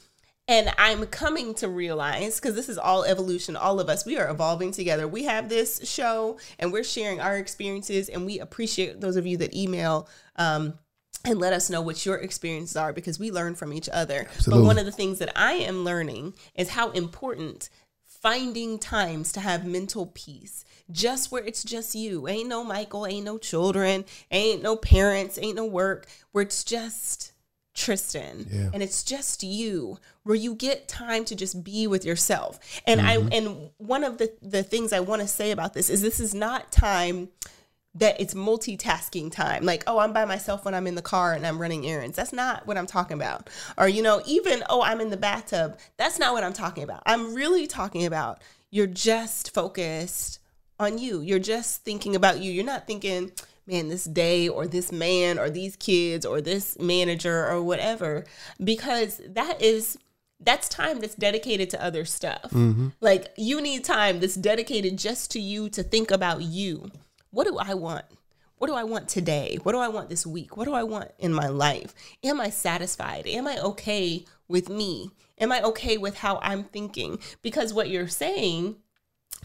And 0.47 0.73
I'm 0.79 1.05
coming 1.05 1.53
to 1.55 1.67
realize, 1.67 2.39
because 2.39 2.55
this 2.55 2.69
is 2.69 2.79
all 2.79 3.03
evolution, 3.03 3.55
all 3.55 3.79
of 3.79 3.87
us, 3.87 4.03
we 4.03 4.17
are 4.17 4.27
evolving 4.27 4.71
together. 4.71 5.07
We 5.07 5.25
have 5.25 5.47
this 5.47 5.87
show 5.87 6.39
and 6.57 6.73
we're 6.73 6.83
sharing 6.83 7.21
our 7.21 7.37
experiences, 7.37 8.09
and 8.09 8.25
we 8.25 8.39
appreciate 8.39 8.99
those 8.99 9.15
of 9.15 9.27
you 9.27 9.37
that 9.37 9.55
email. 9.55 10.09
Um, 10.37 10.73
and 11.25 11.37
let 11.37 11.53
us 11.53 11.69
know 11.69 11.81
what 11.81 12.05
your 12.05 12.15
experiences 12.15 12.77
are 12.77 12.93
because 12.93 13.19
we 13.19 13.29
learn 13.29 13.53
from 13.53 13.73
each 13.73 13.89
other. 13.89 14.25
But 14.47 14.63
one 14.63 14.79
of 14.79 14.85
the 14.85 14.91
things 14.91 15.19
that 15.19 15.31
I 15.35 15.51
am 15.53 15.83
learning 15.83 16.33
is 16.55 16.69
how 16.69 16.91
important 16.91 17.69
finding 18.21 18.79
times 18.79 19.31
to 19.33 19.39
have 19.39 19.65
mental 19.65 20.07
peace. 20.07 20.65
Just 20.91 21.31
where 21.31 21.43
it's 21.43 21.63
just 21.63 21.95
you. 21.95 22.27
Ain't 22.27 22.49
no 22.49 22.63
michael 22.63 23.05
ain't 23.05 23.25
no 23.25 23.37
children 23.37 24.05
ain't 24.31 24.61
no 24.63 24.75
parents 24.75 25.37
ain't 25.41 25.55
no 25.55 25.65
work. 25.65 26.07
Where 26.31 26.43
it's 26.43 26.63
just 26.63 27.31
tristan. 27.73 28.47
Yeah. 28.49 28.69
and 28.73 28.83
it's 28.83 29.03
just 29.03 29.43
you. 29.43 29.99
Where 30.23 30.35
you 30.35 30.55
get 30.55 30.87
time 30.87 31.25
to 31.25 31.35
just 31.35 31.63
be 31.63 31.87
with 31.87 32.05
yourself. 32.05 32.59
And 32.85 33.01
i 33.01 33.17
mm-hmm. 33.17 33.29
and 33.31 33.69
one 33.77 34.03
of 34.03 34.17
the 34.17 34.33
the 34.41 34.63
things 34.63 34.93
i 34.93 34.99
want 34.99 35.21
to 35.21 35.27
say 35.27 35.51
about 35.51 35.73
this 35.73 35.89
is 35.89 36.01
this 36.01 36.19
is 36.19 36.33
not 36.33 36.71
time 36.71 37.29
that 37.99 38.19
it's 38.19 38.33
multitasking 38.33 39.31
time. 39.31 39.63
Like, 39.63 39.83
oh, 39.87 39.99
I'm 39.99 40.13
by 40.13 40.25
myself 40.25 40.65
when 40.65 40.73
I'm 40.73 40.87
in 40.87 40.95
the 40.95 41.01
car 41.01 41.33
and 41.33 41.45
I'm 41.45 41.61
running 41.61 41.85
errands. 41.85 42.15
That's 42.15 42.33
not 42.33 42.65
what 42.65 42.77
I'm 42.77 42.87
talking 42.87 43.15
about. 43.15 43.49
Or, 43.77 43.87
you 43.87 44.01
know, 44.01 44.21
even, 44.25 44.63
oh, 44.69 44.81
I'm 44.81 45.01
in 45.01 45.09
the 45.09 45.17
bathtub. 45.17 45.77
That's 45.97 46.19
not 46.19 46.33
what 46.33 46.43
I'm 46.43 46.53
talking 46.53 46.83
about. 46.83 47.03
I'm 47.05 47.33
really 47.33 47.67
talking 47.67 48.05
about 48.05 48.41
you're 48.71 48.87
just 48.87 49.53
focused 49.53 50.39
on 50.79 50.97
you. 50.97 51.21
You're 51.21 51.39
just 51.39 51.83
thinking 51.83 52.15
about 52.15 52.39
you. 52.39 52.51
You're 52.51 52.65
not 52.65 52.87
thinking, 52.87 53.31
man, 53.67 53.89
this 53.89 54.05
day 54.05 54.47
or 54.47 54.65
this 54.65 54.91
man 54.91 55.37
or 55.37 55.49
these 55.49 55.75
kids 55.75 56.25
or 56.25 56.41
this 56.41 56.79
manager 56.79 57.47
or 57.47 57.61
whatever, 57.61 58.25
because 58.63 59.21
that 59.27 59.61
is 59.61 59.97
that's 60.41 60.69
time 60.69 61.01
that's 61.01 61.15
dedicated 61.15 61.69
to 61.69 61.83
other 61.83 62.05
stuff. 62.05 62.43
Mm-hmm. 62.51 62.89
Like 63.01 63.33
you 63.37 63.59
need 63.59 63.83
time 63.83 64.21
that's 64.21 64.35
dedicated 64.35 64.97
just 64.97 65.31
to 65.31 65.39
you 65.39 65.69
to 65.69 65.83
think 65.83 66.11
about 66.11 66.41
you. 66.41 66.89
What 67.31 67.47
do 67.47 67.57
I 67.57 67.73
want? 67.73 68.05
What 68.57 68.67
do 68.67 68.73
I 68.73 68.83
want 68.83 69.07
today? 69.07 69.57
What 69.63 69.71
do 69.71 69.77
I 69.79 69.87
want 69.87 70.09
this 70.09 70.27
week? 70.27 70.57
What 70.57 70.65
do 70.65 70.73
I 70.73 70.83
want 70.83 71.11
in 71.17 71.33
my 71.33 71.47
life? 71.47 71.93
Am 72.23 72.41
I 72.41 72.49
satisfied? 72.49 73.25
Am 73.25 73.47
I 73.47 73.57
okay 73.59 74.25
with 74.47 74.69
me? 74.69 75.11
Am 75.37 75.51
I 75.51 75.61
okay 75.61 75.97
with 75.97 76.17
how 76.17 76.39
I'm 76.41 76.65
thinking? 76.65 77.19
Because 77.41 77.73
what 77.73 77.89
you're 77.89 78.09
saying 78.09 78.75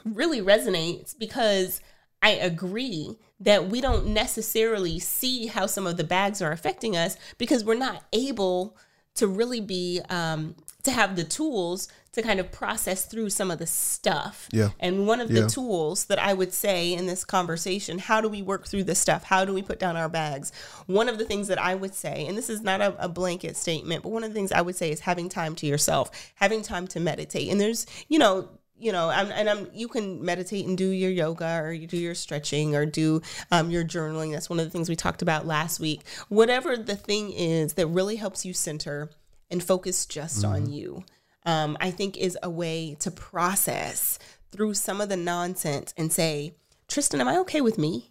really 0.05 0.41
resonates 0.41 1.17
because 1.17 1.81
I 2.23 2.31
agree 2.31 3.17
that 3.39 3.69
we 3.69 3.81
don't 3.81 4.07
necessarily 4.07 4.99
see 4.99 5.47
how 5.47 5.67
some 5.67 5.87
of 5.87 5.97
the 5.97 6.05
bags 6.05 6.43
are 6.43 6.53
affecting 6.53 6.97
us 6.97 7.17
because 7.39 7.65
we're 7.65 7.75
not 7.75 8.03
able 8.13 8.77
to 9.15 9.29
really 9.29 9.61
be 9.61 10.01
um, 10.09 10.57
to 10.85 10.91
have 10.93 11.17
the 11.17 11.25
tools 11.25 11.89
to 12.13 12.23
kind 12.23 12.39
of 12.39 12.53
process 12.53 13.05
through 13.07 13.29
some 13.29 13.51
of 13.51 13.59
the 13.59 13.67
stuff. 13.67 14.49
Yeah. 14.53 14.69
And 14.79 15.07
one 15.07 15.21
of 15.21 15.31
Yeah. 15.31 15.43
the 15.43 15.49
tools 15.49 16.05
that 16.05 16.19
I 16.19 16.33
would 16.33 16.53
say 16.53 16.93
in 16.93 17.07
this 17.07 17.25
conversation, 17.25 17.99
how 17.99 18.21
do 18.21 18.29
we 18.29 18.41
work 18.41 18.69
through 18.69 18.85
this 18.85 19.01
stuff? 19.01 19.25
How 19.25 19.45
do 19.45 19.53
we 19.53 19.63
put 19.63 19.81
down 19.81 19.97
our 19.97 20.09
bags? 20.09 20.53
One 20.87 21.09
of 21.09 21.19
the 21.19 21.25
things 21.25 21.49
that 21.49 21.61
I 21.61 21.75
would 21.75 21.95
say, 21.95 22.25
and 22.27 22.39
this 22.39 22.49
is 22.49 22.61
not 22.63 22.81
a, 22.81 22.95
a 23.05 23.09
blanket 23.09 23.57
statement, 23.57 24.05
but 24.05 24.11
one 24.11 24.23
of 24.23 24.31
the 24.31 24.35
things 24.35 24.53
I 24.53 24.61
would 24.61 24.77
say 24.77 24.93
is 24.93 25.01
having 25.01 25.29
time 25.29 25.57
to 25.57 25.67
yourself, 25.67 26.11
having 26.37 26.63
time 26.63 26.87
to 26.89 27.01
meditate. 27.01 27.51
And 27.51 27.61
there's, 27.61 27.85
you 28.09 28.21
know, 28.21 28.49
you 28.79 28.93
know, 28.93 29.09
I'm, 29.09 29.31
and 29.33 29.49
I'm, 29.49 29.69
you 29.73 29.89
can 29.89 30.25
meditate 30.25 30.67
and 30.67 30.77
do 30.77 30.89
your 30.89 31.11
yoga 31.11 31.61
or 31.63 31.73
you 31.73 31.87
do 31.87 31.97
your 31.97 32.15
stretching 32.15 32.77
or 32.77 32.85
do 32.85 33.23
um, 33.51 33.71
your 33.71 33.85
journaling. 33.85 34.33
That's 34.33 34.51
one 34.51 34.59
of 34.61 34.67
the 34.67 34.71
things 34.71 34.89
we 34.89 34.97
talked 34.97 35.23
about 35.23 35.47
last 35.47 35.81
week. 35.81 36.03
Whatever 36.29 36.77
the 36.77 36.97
thing 36.97 37.33
is 37.33 37.75
that 37.75 37.87
really 37.87 38.17
helps 38.17 38.45
you 38.45 38.53
center 38.53 39.11
and 39.51 39.63
focus 39.63 40.07
just 40.07 40.43
mm-hmm. 40.43 40.55
on 40.55 40.71
you, 40.71 41.05
um, 41.47 41.77
I 41.81 41.91
think 41.91 42.17
is 42.17 42.39
a 42.43 42.51
way 42.51 42.97
to 43.01 43.11
process 43.11 44.19
through 44.51 44.75
some 44.75 45.01
of 45.01 45.09
the 45.09 45.17
nonsense 45.17 45.93
and 45.97 46.13
say, 46.13 46.55
Tristan, 46.89 47.21
am 47.21 47.29
I 47.29 47.39
okay 47.39 47.61
with 47.61 47.79
me? 47.79 48.11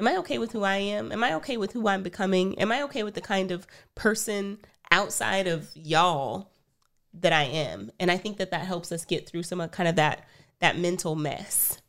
Am 0.00 0.08
I 0.08 0.16
okay 0.18 0.38
with 0.38 0.52
who 0.52 0.64
I 0.64 0.76
am? 0.76 1.12
Am 1.12 1.22
I 1.22 1.34
okay 1.34 1.56
with 1.56 1.72
who 1.72 1.86
I'm 1.86 2.02
becoming? 2.02 2.58
Am 2.58 2.72
I 2.72 2.82
okay 2.82 3.02
with 3.02 3.14
the 3.14 3.20
kind 3.20 3.50
of 3.50 3.66
person 3.94 4.58
outside 4.90 5.46
of 5.46 5.70
y'all 5.74 6.50
that 7.20 7.32
I 7.32 7.44
am. 7.44 7.90
And 8.00 8.10
I 8.10 8.16
think 8.16 8.38
that 8.38 8.50
that 8.50 8.66
helps 8.66 8.92
us 8.92 9.04
get 9.04 9.28
through 9.28 9.44
some 9.44 9.60
of 9.60 9.70
kind 9.70 9.88
of 9.88 9.96
that 9.96 10.26
that 10.60 10.78
mental 10.78 11.14
mess. 11.14 11.80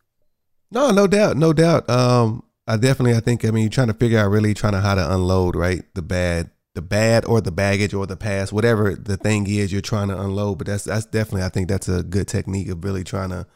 No, 0.72 0.92
no 0.92 1.08
doubt, 1.08 1.38
no 1.38 1.54
doubt. 1.54 1.90
Um, 1.90 2.44
I 2.68 2.78
definitely, 2.78 3.16
I 3.16 3.20
think, 3.20 3.46
I 3.46 3.52
mean, 3.52 3.64
you're 3.64 3.70
trying 3.70 3.88
to 3.88 3.94
figure 3.94 4.20
out 4.20 4.32
really 4.32 4.54
trying 4.54 4.74
to 4.74 4.82
how 4.82 4.96
to 4.96 5.14
unload, 5.14 5.56
right? 5.56 5.84
The 5.94 6.02
bad, 6.02 6.50
the 6.76 6.82
bad, 6.82 7.26
or 7.26 7.42
the 7.42 7.52
baggage, 7.52 7.94
or 7.94 8.06
the 8.06 8.18
past, 8.18 8.54
whatever 8.54 8.94
the 8.94 9.18
thing 9.18 9.48
is 9.48 9.72
you're 9.72 9.82
trying 9.82 10.10
to 10.10 10.20
unload. 10.20 10.60
But 10.60 10.68
that's 10.68 10.84
that's 10.84 11.06
definitely, 11.06 11.44
I 11.44 11.50
think, 11.50 11.68
that's 11.68 11.90
a 11.90 12.04
good 12.04 12.28
technique 12.28 12.70
of 12.70 12.84
really 12.84 13.04
trying 13.04 13.30
to 13.32 13.48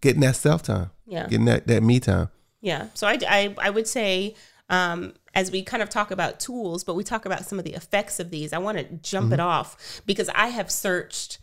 getting 0.00 0.22
that 0.22 0.36
self 0.36 0.62
time, 0.62 0.90
yeah, 1.06 1.28
getting 1.28 1.44
that 1.46 1.66
that 1.66 1.82
me 1.82 2.00
time. 2.00 2.30
Yeah. 2.62 2.86
So 2.94 3.06
I, 3.06 3.18
I, 3.28 3.54
I 3.58 3.70
would 3.70 3.88
say 3.88 4.36
um, 4.70 5.14
as 5.34 5.50
we 5.50 5.62
kind 5.62 5.82
of 5.82 5.90
talk 5.90 6.10
about 6.10 6.40
tools, 6.40 6.84
but 6.84 6.94
we 6.94 7.04
talk 7.04 7.26
about 7.26 7.44
some 7.44 7.58
of 7.58 7.64
the 7.64 7.74
effects 7.74 8.20
of 8.20 8.30
these. 8.30 8.52
I 8.52 8.58
want 8.58 8.78
to 8.78 8.84
jump 8.84 9.26
mm-hmm. 9.26 9.34
it 9.34 9.40
off 9.40 10.02
because 10.06 10.30
I 10.34 10.46
have 10.48 10.70
searched 10.70 11.38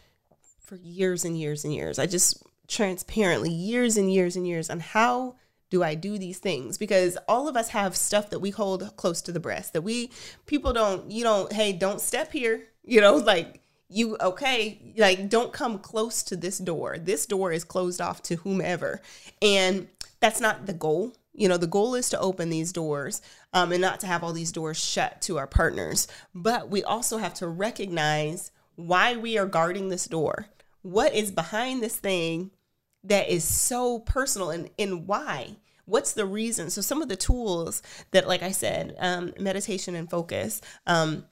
for 0.59 0.77
years 0.77 1.25
and 1.25 1.37
years 1.37 1.65
and 1.65 1.73
years. 1.73 1.99
I 1.99 2.05
just 2.05 2.41
transparently 2.67 3.51
years 3.51 3.97
and 3.97 4.11
years 4.11 4.35
and 4.35 4.47
years 4.47 4.69
on 4.69 4.79
how 4.79 5.35
do 5.69 5.83
I 5.83 5.95
do 5.95 6.17
these 6.17 6.39
things? 6.39 6.77
Because 6.77 7.17
all 7.27 7.47
of 7.47 7.55
us 7.55 7.69
have 7.69 7.95
stuff 7.95 8.29
that 8.29 8.39
we 8.39 8.49
hold 8.49 8.95
close 8.95 9.21
to 9.23 9.31
the 9.31 9.39
breast 9.39 9.73
that 9.73 9.81
we 9.81 10.11
people 10.45 10.73
don't 10.73 11.11
you 11.11 11.23
don't 11.23 11.51
hey 11.53 11.73
don't 11.73 12.01
step 12.01 12.31
here 12.31 12.67
you 12.83 13.01
know 13.01 13.15
like 13.15 13.61
you 13.89 14.17
okay 14.21 14.93
like 14.97 15.29
don't 15.29 15.53
come 15.53 15.79
close 15.79 16.23
to 16.23 16.35
this 16.35 16.57
door 16.59 16.97
this 16.97 17.25
door 17.25 17.51
is 17.51 17.63
closed 17.63 17.99
off 17.99 18.21
to 18.21 18.35
whomever 18.37 19.01
and 19.41 19.87
that's 20.19 20.39
not 20.39 20.65
the 20.65 20.73
goal 20.73 21.13
you 21.39 21.47
know, 21.47 21.57
the 21.57 21.67
goal 21.67 21.95
is 21.95 22.09
to 22.09 22.19
open 22.19 22.49
these 22.49 22.73
doors 22.73 23.21
um, 23.53 23.71
and 23.71 23.81
not 23.81 24.01
to 24.01 24.07
have 24.07 24.23
all 24.23 24.33
these 24.33 24.51
doors 24.51 24.77
shut 24.77 25.21
to 25.21 25.37
our 25.37 25.47
partners. 25.47 26.05
But 26.35 26.69
we 26.69 26.83
also 26.83 27.17
have 27.17 27.33
to 27.35 27.47
recognize 27.47 28.51
why 28.75 29.15
we 29.15 29.37
are 29.37 29.45
guarding 29.45 29.87
this 29.87 30.05
door. 30.05 30.47
What 30.81 31.13
is 31.13 31.31
behind 31.31 31.81
this 31.81 31.95
thing 31.95 32.51
that 33.03 33.29
is 33.29 33.43
so 33.43 33.99
personal 33.99 34.49
and, 34.49 34.69
and 34.77 35.07
why? 35.07 35.57
What's 35.85 36.13
the 36.13 36.25
reason? 36.25 36.69
So, 36.69 36.81
some 36.81 37.01
of 37.01 37.09
the 37.09 37.15
tools 37.15 37.81
that, 38.11 38.27
like 38.27 38.43
I 38.43 38.51
said, 38.51 38.95
um, 38.99 39.33
meditation 39.39 39.95
and 39.95 40.09
focus. 40.09 40.61
Um, 40.85 41.25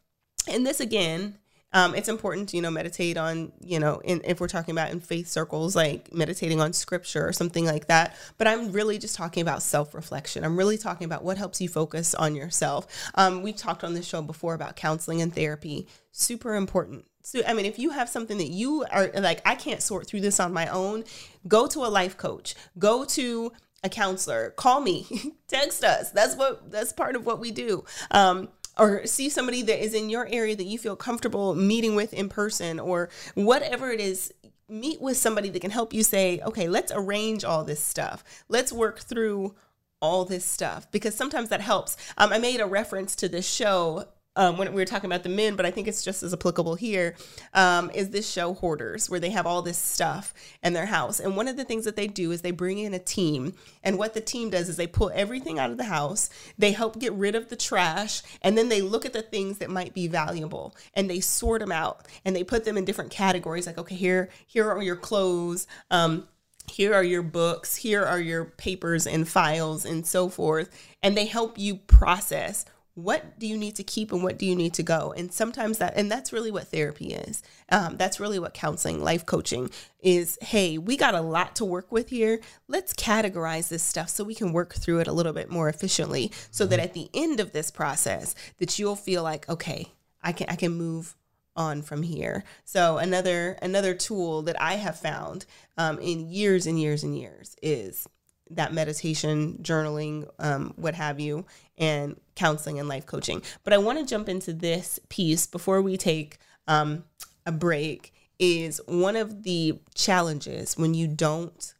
and 0.48 0.66
this 0.66 0.80
again 0.80 1.38
um, 1.74 1.96
it's 1.96 2.08
important 2.08 2.50
to 2.50 2.56
you 2.56 2.62
know 2.62 2.72
meditate 2.72 3.18
on 3.18 3.52
you 3.60 3.80
know 3.80 4.00
in, 4.04 4.22
if 4.24 4.40
we're 4.40 4.48
talking 4.48 4.72
about 4.72 4.92
in 4.92 5.00
faith 5.00 5.28
circles 5.28 5.76
like 5.76 6.14
meditating 6.14 6.62
on 6.62 6.74
scripture 6.74 7.28
or 7.28 7.34
something 7.34 7.66
like 7.66 7.88
that 7.88 8.16
but 8.38 8.48
i'm 8.48 8.72
really 8.72 8.98
just 8.98 9.16
talking 9.16 9.42
about 9.42 9.62
self-reflection 9.62 10.44
i'm 10.44 10.58
really 10.58 10.78
talking 10.78 11.06
about 11.06 11.24
what 11.24 11.38
helps 11.38 11.60
you 11.60 11.68
focus 11.68 12.16
on 12.16 12.36
yourself 12.36 13.12
um, 13.16 13.42
we've 13.42 13.58
talked 13.58 13.84
on 13.84 13.94
this 13.94 14.08
show 14.08 14.22
before 14.22 14.54
about 14.54 14.76
counseling 14.76 15.22
and 15.22 15.36
therapy 15.36 15.88
super 16.12 16.56
important 16.56 17.06
so 17.28 17.42
i 17.48 17.54
mean 17.54 17.66
if 17.66 17.78
you 17.80 17.90
have 17.92 18.10
something 18.10 18.38
that 18.38 18.50
you 18.50 18.86
are 18.92 19.12
like 19.16 19.42
i 19.46 19.56
can't 19.56 19.82
sort 19.82 20.08
through 20.08 20.22
this 20.22 20.40
on 20.40 20.54
my 20.54 20.68
own 20.68 21.04
go 21.48 21.68
to 21.68 21.80
a 21.80 21.90
life 21.90 22.18
coach 22.18 22.56
go 22.78 23.04
to 23.06 23.52
a 23.84 23.90
counselor 23.90 24.52
call 24.52 24.82
me 24.82 25.06
text 25.48 25.84
us. 25.84 26.12
That's 26.12 26.36
what 26.36 26.72
that's 26.72 26.94
part 26.94 27.16
of 27.16 27.26
what 27.26 27.40
we 27.40 27.52
do. 27.52 27.84
Um, 28.12 28.50
or 28.78 29.08
see 29.08 29.30
somebody 29.30 29.64
that 29.64 29.84
is 29.84 29.96
in 29.96 30.10
your 30.10 30.28
area 30.28 30.56
that 30.56 30.66
you 30.66 30.78
feel 30.78 30.96
comfortable 30.96 31.56
meeting 31.56 31.96
with 31.96 32.14
in 32.14 32.30
person 32.30 32.80
or 32.80 33.10
whatever 33.34 33.90
it 33.90 34.00
is 34.00 34.32
meet 34.70 35.02
with 35.02 35.18
somebody 35.18 35.50
that 35.50 35.62
can 35.62 35.72
help 35.72 35.94
you 35.94 36.04
say 36.04 36.42
okay 36.46 36.68
let's 36.68 36.92
arrange 36.94 37.44
all 37.44 37.64
this 37.64 37.84
stuff. 37.84 38.24
Let's 38.50 38.72
work 38.72 39.00
through 39.00 39.56
all 40.00 40.26
this 40.26 40.46
stuff. 40.46 40.92
Because 40.92 41.16
sometimes 41.16 41.50
that 41.50 41.62
helps. 41.62 41.98
Um, 42.18 42.32
i 42.32 42.38
made 42.38 42.60
a 42.60 42.68
reference 42.68 43.16
to 43.18 43.30
this 43.30 43.50
show 43.50 44.06
um, 44.38 44.58
when 44.58 44.70
we 44.70 44.80
were 44.80 44.86
talking 44.86 45.10
about 45.10 45.24
the 45.24 45.30
men, 45.30 45.56
but 45.56 45.66
I 45.66 45.72
think 45.72 45.88
it's 45.88 46.04
just 46.04 46.24
as 46.24 46.32
applicable 46.32 46.76
here. 46.76 47.16
Um, 47.54 47.90
is 47.94 48.12
this 48.12 48.30
show 48.32 48.54
Hoarders, 48.54 49.10
where 49.10 49.20
they 49.20 49.32
have 49.32 49.48
all 49.48 49.64
this 49.64 49.80
stuff 49.80 50.34
in 50.64 50.74
their 50.74 50.86
house. 50.86 51.20
And 51.20 51.36
one 51.36 51.48
of 51.48 51.58
the 51.58 51.66
things 51.66 51.86
that 51.86 51.96
they 51.96 52.08
do 52.08 52.32
is 52.32 52.42
they 52.42 52.52
bring 52.52 52.78
in 52.78 52.94
a 52.94 53.00
team. 53.00 53.54
And 53.84 53.98
what 53.98 54.14
the 54.14 54.22
team 54.22 54.52
does 54.52 54.70
is 54.70 54.78
they 54.78 54.88
pull 54.88 55.12
everything 55.14 55.58
out 55.58 55.72
of 55.72 55.78
the 55.78 55.86
house, 55.86 56.30
they 56.58 56.72
help 56.72 57.00
get 57.00 57.14
rid 57.14 57.36
of 57.36 57.50
the 57.50 57.56
trash, 57.56 58.22
and 58.44 58.56
then 58.58 58.70
they 58.70 58.82
look 58.82 59.06
at 59.06 59.14
the 59.14 59.24
things 59.24 59.58
that 59.58 59.72
might 59.72 59.94
be 59.94 60.08
valuable 60.08 60.76
and 60.94 61.10
they 61.10 61.20
sort 61.20 61.62
them 61.62 61.72
out 61.72 62.08
and 62.24 62.36
they 62.36 62.44
put 62.44 62.64
them 62.64 62.78
in 62.78 62.86
different 62.86 63.12
categories. 63.12 63.66
Like, 63.66 63.80
okay, 63.80 63.96
here, 63.96 64.30
here 64.46 64.70
are 64.70 64.84
your 64.84 64.96
clothes. 64.96 65.66
Um, 65.90 66.28
here 66.70 66.94
are 66.94 67.04
your 67.04 67.24
books, 67.24 67.78
here 67.78 68.04
are 68.04 68.20
your 68.20 68.46
papers 68.46 69.08
and 69.08 69.28
files 69.28 69.86
and 69.86 70.06
so 70.06 70.30
forth. 70.30 70.70
And 71.02 71.16
they 71.18 71.26
help 71.26 71.58
you 71.58 71.78
process 71.78 72.66
what 72.98 73.38
do 73.38 73.46
you 73.46 73.56
need 73.56 73.76
to 73.76 73.84
keep 73.84 74.12
and 74.12 74.24
what 74.24 74.40
do 74.40 74.46
you 74.48 74.56
need 74.56 74.74
to 74.74 74.82
go? 74.82 75.14
And 75.16 75.32
sometimes 75.32 75.78
that 75.78 75.94
and 75.96 76.12
that's 76.12 76.34
really 76.34 76.50
what 76.50 76.70
therapy 76.70 77.14
is. 77.14 77.44
Um, 77.72 77.96
that's 77.96 78.20
really 78.20 78.40
what 78.40 78.56
counseling 78.56 79.04
life 79.04 79.24
coaching 79.24 79.70
is. 80.00 80.40
Hey 80.42 80.80
we 80.80 80.98
got 80.98 81.14
a 81.14 81.22
lot 81.22 81.56
to 81.58 81.66
work 81.66 81.92
with 81.92 82.10
here. 82.10 82.40
Let's 82.68 82.94
categorize 82.94 83.70
this 83.70 83.84
stuff 83.84 84.10
so 84.10 84.24
we 84.24 84.34
can 84.34 84.52
work 84.52 84.74
through 84.74 85.00
it 85.02 85.08
a 85.08 85.14
little 85.14 85.34
bit 85.34 85.52
more 85.52 85.70
efficiently 85.70 86.32
so 86.50 86.66
that 86.66 86.80
at 86.80 86.96
the 86.96 87.10
end 87.14 87.40
of 87.40 87.52
this 87.52 87.70
process 87.70 88.34
that 88.58 88.80
you'll 88.80 88.96
feel 88.96 89.22
like 89.22 89.48
okay 89.48 89.92
i 90.24 90.32
can 90.32 90.48
i 90.50 90.56
can 90.56 90.72
move 90.72 91.16
on 91.56 91.82
from 91.82 92.04
here. 92.04 92.44
So 92.66 92.98
another 92.98 93.58
another 93.62 93.94
tool 93.94 94.42
that 94.44 94.60
i 94.62 94.76
have 94.76 95.00
found 95.00 95.46
um, 95.78 96.00
in 96.00 96.30
years 96.30 96.66
and 96.66 96.80
years 96.80 97.04
and 97.04 97.18
years 97.18 97.56
is 97.62 98.08
that 98.52 98.74
meditation, 98.74 99.60
journaling, 99.62 100.30
um, 100.40 100.74
what 100.78 100.96
have 100.96 101.20
you, 101.20 101.46
and 101.78 102.20
counseling 102.36 102.80
and 102.80 102.88
life 102.88 103.06
coaching. 103.06 103.42
But 103.64 103.74
I 103.74 103.78
want 103.78 104.00
to 104.00 104.06
jump 104.06 104.30
into 104.30 104.54
this 104.54 105.00
piece 105.10 105.46
before 105.46 105.82
we 105.82 105.98
take 105.98 106.38
um, 106.68 107.04
a 107.46 107.52
break. 107.52 108.14
Is 108.40 108.80
one 108.86 109.16
of 109.16 109.42
the 109.42 109.80
challenges 109.96 110.78
when 110.78 110.94
you 110.94 111.08
don't 111.08 111.74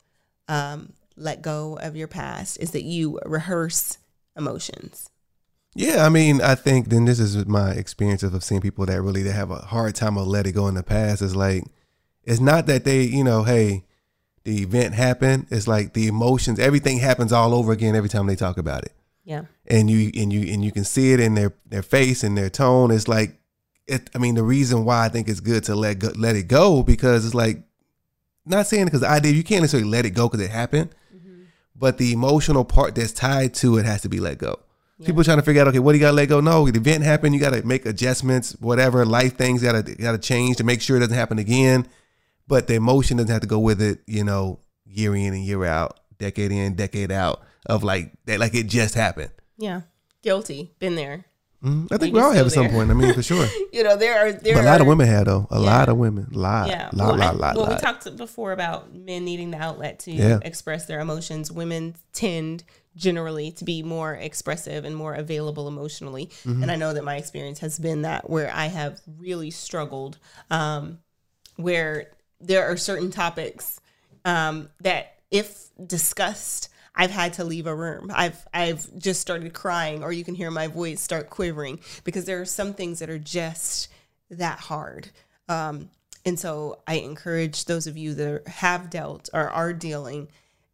um, 0.48 0.94
let 1.16 1.44
go 1.44 1.78
of 1.80 1.96
your 1.96 2.08
past 2.08 2.58
is 2.60 2.72
that 2.72 2.84
you 2.84 3.20
rehearse 3.26 4.00
emotions. 4.36 5.10
Yeah, 5.76 6.06
I 6.06 6.10
mean, 6.10 6.42
I 6.42 6.56
think 6.56 6.90
then 6.90 7.06
this 7.06 7.20
is 7.20 7.46
my 7.46 7.72
experience 7.72 8.24
of 8.24 8.44
seeing 8.44 8.62
people 8.62 8.88
that 8.88 9.02
really 9.02 9.22
they 9.22 9.32
have 9.32 9.52
a 9.52 9.58
hard 9.58 9.94
time 9.94 10.18
of 10.18 10.26
letting 10.26 10.54
go 10.54 10.68
in 10.68 10.74
the 10.74 10.82
past. 10.82 11.22
Is 11.22 11.36
like, 11.36 11.66
it's 12.24 12.40
not 12.40 12.66
that 12.66 12.84
they, 12.84 13.04
you 13.04 13.24
know, 13.24 13.44
hey, 13.44 13.84
the 14.44 14.64
event 14.64 14.96
happened, 14.96 15.48
it's 15.52 15.68
like 15.68 15.94
the 15.94 16.08
emotions, 16.08 16.58
everything 16.58 16.98
happens 17.00 17.32
all 17.32 17.54
over 17.54 17.72
again 17.72 17.96
every 17.96 18.10
time 18.10 18.26
they 18.26 18.36
talk 18.36 18.58
about 18.58 18.84
it. 18.84 18.94
Yeah. 19.28 19.44
And 19.68 19.90
you 19.90 20.12
and 20.16 20.32
you 20.32 20.54
and 20.54 20.64
you 20.64 20.72
can 20.72 20.86
see 20.86 21.12
it 21.12 21.20
in 21.20 21.36
their 21.36 21.54
their 21.66 21.84
face 21.84 22.24
and 22.24 22.38
their 22.38 22.50
tone. 22.50 22.92
It's 22.92 23.08
like 23.08 23.38
it, 23.86 24.10
I 24.16 24.18
mean, 24.18 24.36
the 24.36 24.44
reason 24.44 24.86
why 24.86 25.06
I 25.06 25.10
think 25.10 25.28
it's 25.28 25.40
good 25.40 25.64
to 25.66 25.76
let 25.76 26.00
go, 26.00 26.12
let 26.16 26.36
it 26.36 26.48
go 26.48 26.82
because 26.82 27.26
it's 27.26 27.36
like 27.36 27.64
not 28.46 28.68
saying 28.68 28.86
because 28.86 29.02
the 29.02 29.10
idea 29.10 29.34
you 29.34 29.44
can't 29.44 29.62
necessarily 29.62 29.90
let 29.90 30.06
it 30.06 30.12
go 30.12 30.30
because 30.30 30.46
it 30.46 30.50
happened, 30.50 30.96
mm-hmm. 31.14 31.44
but 31.76 31.98
the 31.98 32.14
emotional 32.14 32.64
part 32.64 32.96
that's 32.96 33.12
tied 33.12 33.54
to 33.56 33.78
it 33.78 33.86
has 33.86 34.02
to 34.02 34.10
be 34.10 34.20
let 34.20 34.38
go. 34.38 34.60
Yeah. 34.98 35.08
People 35.08 35.24
trying 35.24 35.38
to 35.38 35.44
figure 35.44 35.62
out, 35.62 35.68
okay, 35.68 35.80
what 35.80 35.92
do 35.92 36.00
you 36.00 36.04
got 36.04 36.12
to 36.12 36.16
let 36.16 36.30
go? 36.30 36.40
No, 36.40 36.66
the 36.66 36.80
event 36.80 37.04
happened. 37.04 37.36
You 37.36 37.40
got 37.42 37.54
to 37.54 37.64
make 37.64 37.86
adjustments, 37.86 38.56
whatever 38.60 39.06
life 39.06 39.38
things 39.38 39.62
got 39.62 39.86
to 39.86 39.96
got 39.96 40.14
to 40.14 40.18
change 40.18 40.58
to 40.58 40.64
make 40.64 40.82
sure 40.82 40.98
it 40.98 41.02
doesn't 41.02 41.16
happen 41.16 41.38
again 41.38 41.88
but 42.48 42.68
the 42.68 42.76
emotion 42.76 43.18
doesn't 43.18 43.32
have 43.32 43.42
to 43.42 43.48
go 43.48 43.60
with 43.60 43.82
it, 43.82 44.00
you 44.08 44.24
know, 44.24 44.60
year 44.86 45.16
in 45.16 45.34
and 45.34 45.44
year 45.44 45.66
out, 45.66 46.00
decade 46.18 46.52
in, 46.52 46.76
decade 46.76 47.12
out 47.12 47.42
of 47.68 47.84
like 47.84 48.12
that, 48.26 48.40
like 48.40 48.56
it 48.56 48.68
just 48.68 48.96
happened. 48.96 49.32
Yeah. 49.58 49.82
Guilty. 50.24 50.74
Been 50.80 50.96
there. 50.96 51.26
Mm-hmm. 51.64 51.92
I 51.92 51.98
think 51.98 52.14
we 52.14 52.22
all 52.22 52.32
have 52.32 52.46
at 52.46 52.52
some 52.52 52.70
point. 52.70 52.92
I 52.92 52.94
mean, 52.94 53.14
for 53.14 53.24
sure. 53.24 53.48
you 53.74 53.84
know, 53.84 53.98
there 53.98 54.20
are 54.20 54.32
there. 54.32 54.56
But 54.56 54.64
a 54.64 54.66
lot 54.66 54.82
of 54.82 54.88
women 54.88 55.08
have 55.08 55.26
though. 55.26 55.48
A 55.50 55.60
yeah. 55.60 55.66
lot 55.66 55.90
of 55.90 55.98
women. 55.98 56.28
Lot. 56.32 56.70
Yeah. 56.70 56.90
Lot, 56.94 57.08
well, 57.08 57.18
lot, 57.18 57.22
I, 57.22 57.32
lot, 57.32 57.56
well, 57.56 57.66
lot. 57.66 57.76
we 57.76 57.82
talked 57.82 58.18
before 58.18 58.52
about 58.52 58.94
men 58.94 59.26
needing 59.26 59.52
the 59.52 59.58
outlet 59.58 60.00
to 60.00 60.12
yeah. 60.12 60.40
express 60.44 60.86
their 60.86 61.00
emotions. 61.00 61.52
Women 61.52 61.96
tend 62.14 62.64
generally 62.96 63.52
to 63.52 63.64
be 63.64 63.84
more 63.84 64.14
expressive 64.14 64.86
and 64.86 64.96
more 64.96 65.14
available 65.14 65.68
emotionally. 65.68 66.28
Mm-hmm. 66.46 66.64
And 66.64 66.72
I 66.72 66.76
know 66.76 66.94
that 66.94 67.04
my 67.04 67.16
experience 67.16 67.60
has 67.60 67.80
been 67.80 68.04
that 68.04 68.30
where 68.30 68.52
I 68.54 68.68
have 68.68 69.00
really 69.18 69.52
struggled, 69.52 70.18
um, 70.52 71.00
where 71.56 72.12
there 72.40 72.70
are 72.72 72.78
certain 72.78 73.12
topics 73.12 73.80
um, 74.26 74.70
that, 74.82 75.16
if 75.32 75.70
discussed, 75.86 76.70
I've 76.98 77.12
had 77.12 77.34
to 77.34 77.44
leave 77.46 77.68
a 77.68 77.76
room. 77.76 78.12
I've 78.14 78.46
I've 78.54 78.90
just 78.98 79.22
started 79.22 79.54
crying, 79.54 80.04
or 80.04 80.12
you 80.12 80.24
can 80.26 80.36
hear 80.36 80.52
my 80.52 80.68
voice 80.68 81.00
start 81.02 81.30
quivering 81.30 81.80
because 82.04 82.26
there 82.26 82.42
are 82.42 82.46
some 82.46 82.74
things 82.74 83.00
that 83.00 83.10
are 83.10 83.20
just 83.20 83.90
that 84.32 84.60
hard. 84.60 85.12
Um, 85.48 85.90
And 86.26 86.38
so 86.40 86.80
I 86.88 86.96
encourage 86.96 87.66
those 87.66 87.88
of 87.88 87.96
you 87.98 88.14
that 88.16 88.48
have 88.48 88.90
dealt 88.90 89.30
or 89.34 89.50
are 89.50 89.74
dealing 89.74 90.28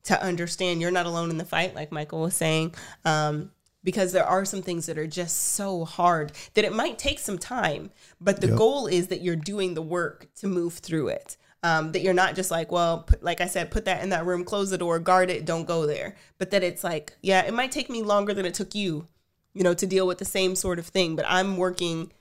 to 0.06 0.22
understand 0.22 0.82
you're 0.82 0.92
not 0.92 1.06
alone 1.06 1.30
in 1.30 1.38
the 1.38 1.46
fight, 1.46 1.76
like 1.76 1.92
Michael 1.92 2.22
was 2.22 2.36
saying. 2.36 2.74
Um, 3.06 3.52
because 3.84 4.14
there 4.14 4.26
are 4.26 4.46
some 4.46 4.62
things 4.62 4.86
that 4.88 4.98
are 4.98 5.08
just 5.08 5.38
so 5.38 5.86
hard 5.86 6.32
that 6.56 6.66
it 6.66 6.74
might 6.74 6.98
take 6.98 7.20
some 7.20 7.38
time, 7.38 7.92
but 8.20 8.42
the 8.42 8.48
Yep. 8.48 8.58
goal 8.58 8.88
is 8.88 9.08
that 9.10 9.22
you're 9.22 9.36
doing 9.36 9.74
the 9.76 9.82
work 9.82 10.28
to 10.38 10.48
move 10.48 10.76
through 10.76 11.10
it. 11.10 11.38
Um, 11.66 11.94
that 11.94 12.02
you're 12.02 12.14
not 12.14 12.36
just 12.36 12.52
like, 12.52 12.74
well, 12.74 13.04
put, 13.04 13.24
like 13.24 13.40
I 13.40 13.48
said, 13.48 13.72
put 13.72 13.86
that 13.86 14.04
in 14.04 14.10
that 14.10 14.26
room, 14.26 14.44
close 14.44 14.70
the 14.70 14.78
door, 14.78 15.00
guard 15.00 15.30
it, 15.30 15.46
don't 15.46 15.64
go 15.64 15.86
there. 15.86 16.18
But 16.38 16.52
that 16.52 16.62
it's 16.62 16.84
like, 16.84 17.14
yeah, 17.22 17.42
it 17.46 17.54
might 17.54 17.72
take 17.72 17.90
me 17.90 18.02
longer 18.02 18.34
than 18.34 18.46
it 18.46 18.54
took 18.54 18.76
you, 18.76 19.08
you 19.54 19.64
know, 19.64 19.74
to 19.74 19.88
deal 19.88 20.06
with 20.06 20.18
the 20.18 20.26
same 20.26 20.58
sort 20.58 20.78
of 20.78 20.88
thing. 20.88 21.16
But 21.16 21.24
I'm 21.26 21.56
working, 21.56 22.12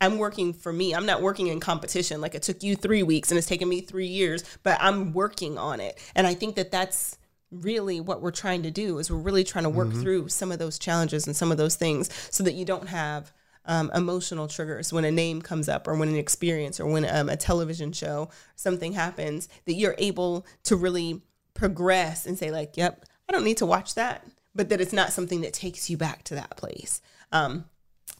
I'm 0.00 0.16
working 0.16 0.54
for 0.54 0.72
me. 0.72 0.94
I'm 0.94 1.04
not 1.04 1.20
working 1.20 1.48
in 1.48 1.60
competition. 1.60 2.22
Like 2.22 2.34
it 2.34 2.42
took 2.42 2.62
you 2.62 2.76
three 2.76 3.02
weeks 3.02 3.30
and 3.30 3.36
it's 3.36 3.46
taken 3.46 3.68
me 3.68 3.82
three 3.82 4.06
years, 4.06 4.42
but 4.62 4.78
I'm 4.80 5.12
working 5.12 5.58
on 5.58 5.80
it. 5.80 5.98
And 6.14 6.26
I 6.26 6.32
think 6.32 6.56
that 6.56 6.70
that's 6.70 7.18
really 7.50 8.00
what 8.00 8.20
we're 8.20 8.30
trying 8.30 8.62
to 8.62 8.70
do 8.70 8.98
is 8.98 9.10
we're 9.10 9.18
really 9.18 9.44
trying 9.44 9.64
to 9.64 9.70
work 9.70 9.92
through 9.92 10.28
some 10.28 10.52
of 10.52 10.58
those 10.58 10.78
challenges 10.78 11.26
and 11.26 11.34
some 11.34 11.50
of 11.50 11.56
those 11.58 11.76
things 11.76 12.10
so 12.30 12.44
that 12.44 12.52
you 12.52 12.64
don't 12.64 12.88
have 12.88 13.32
um, 13.68 13.90
emotional 13.94 14.48
triggers 14.48 14.92
when 14.92 15.04
a 15.04 15.10
name 15.10 15.40
comes 15.40 15.68
up 15.68 15.86
or 15.86 15.94
when 15.94 16.08
an 16.08 16.16
experience 16.16 16.80
or 16.80 16.86
when 16.86 17.04
um, 17.08 17.28
a 17.28 17.36
television 17.36 17.92
show 17.92 18.28
something 18.56 18.92
happens 18.92 19.48
that 19.66 19.74
you're 19.74 19.94
able 19.98 20.44
to 20.64 20.74
really 20.74 21.22
progress 21.54 22.26
and 22.26 22.36
say 22.36 22.50
like 22.50 22.76
yep 22.76 23.04
i 23.28 23.32
don't 23.32 23.44
need 23.44 23.58
to 23.58 23.66
watch 23.66 23.94
that 23.94 24.24
but 24.58 24.68
that 24.70 24.80
it's 24.80 24.92
not 24.92 25.12
something 25.12 25.40
that 25.42 25.52
takes 25.52 25.88
you 25.88 25.96
back 25.96 26.24
to 26.24 26.34
that 26.34 26.56
place. 26.56 27.00
Um, 27.30 27.66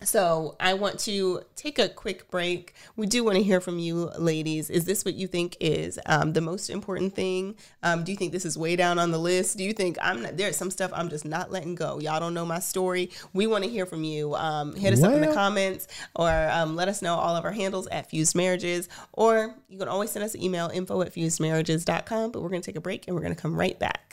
so 0.02 0.56
I 0.60 0.74
want 0.74 0.98
to 1.00 1.42
take 1.56 1.78
a 1.78 1.88
quick 1.88 2.30
break. 2.30 2.74
We 2.96 3.06
do 3.06 3.24
want 3.24 3.36
to 3.36 3.42
hear 3.42 3.60
from 3.60 3.78
you, 3.78 4.10
ladies. 4.18 4.70
Is 4.70 4.84
this 4.84 5.04
what 5.04 5.14
you 5.14 5.26
think 5.26 5.56
is 5.60 5.98
um, 6.06 6.32
the 6.32 6.40
most 6.40 6.70
important 6.70 7.14
thing? 7.14 7.56
Um, 7.82 8.04
do 8.04 8.12
you 8.12 8.18
think 8.18 8.32
this 8.32 8.44
is 8.44 8.56
way 8.56 8.76
down 8.76 8.98
on 8.98 9.10
the 9.10 9.18
list? 9.18 9.58
Do 9.58 9.64
you 9.64 9.72
think 9.72 9.98
I'm 10.00 10.22
not? 10.22 10.36
There's 10.36 10.56
some 10.56 10.70
stuff 10.70 10.90
I'm 10.94 11.08
just 11.08 11.24
not 11.24 11.50
letting 11.50 11.74
go. 11.74 11.98
Y'all 11.98 12.20
don't 12.20 12.34
know 12.34 12.46
my 12.46 12.60
story. 12.60 13.10
We 13.32 13.46
want 13.46 13.64
to 13.64 13.70
hear 13.70 13.86
from 13.86 14.04
you. 14.04 14.34
Um, 14.34 14.74
hit 14.74 14.92
us 14.92 15.02
up 15.02 15.12
in 15.12 15.20
the 15.20 15.34
comments 15.34 15.88
or 16.14 16.30
um, 16.50 16.76
let 16.76 16.88
us 16.88 17.02
know 17.02 17.14
all 17.14 17.36
of 17.36 17.44
our 17.44 17.52
handles 17.52 17.86
at 17.88 18.08
Fused 18.10 18.36
Marriages. 18.36 18.88
Or 19.12 19.54
you 19.68 19.78
can 19.78 19.88
always 19.88 20.10
send 20.10 20.24
us 20.24 20.34
an 20.34 20.42
email 20.42 20.70
info 20.72 21.02
at 21.02 21.12
fusedmarriages.com. 21.12 22.32
But 22.32 22.42
we're 22.42 22.50
going 22.50 22.62
to 22.62 22.66
take 22.66 22.76
a 22.76 22.80
break 22.80 23.06
and 23.06 23.14
we're 23.14 23.22
going 23.22 23.34
to 23.34 23.40
come 23.40 23.54
right 23.54 23.78
back. 23.78 24.07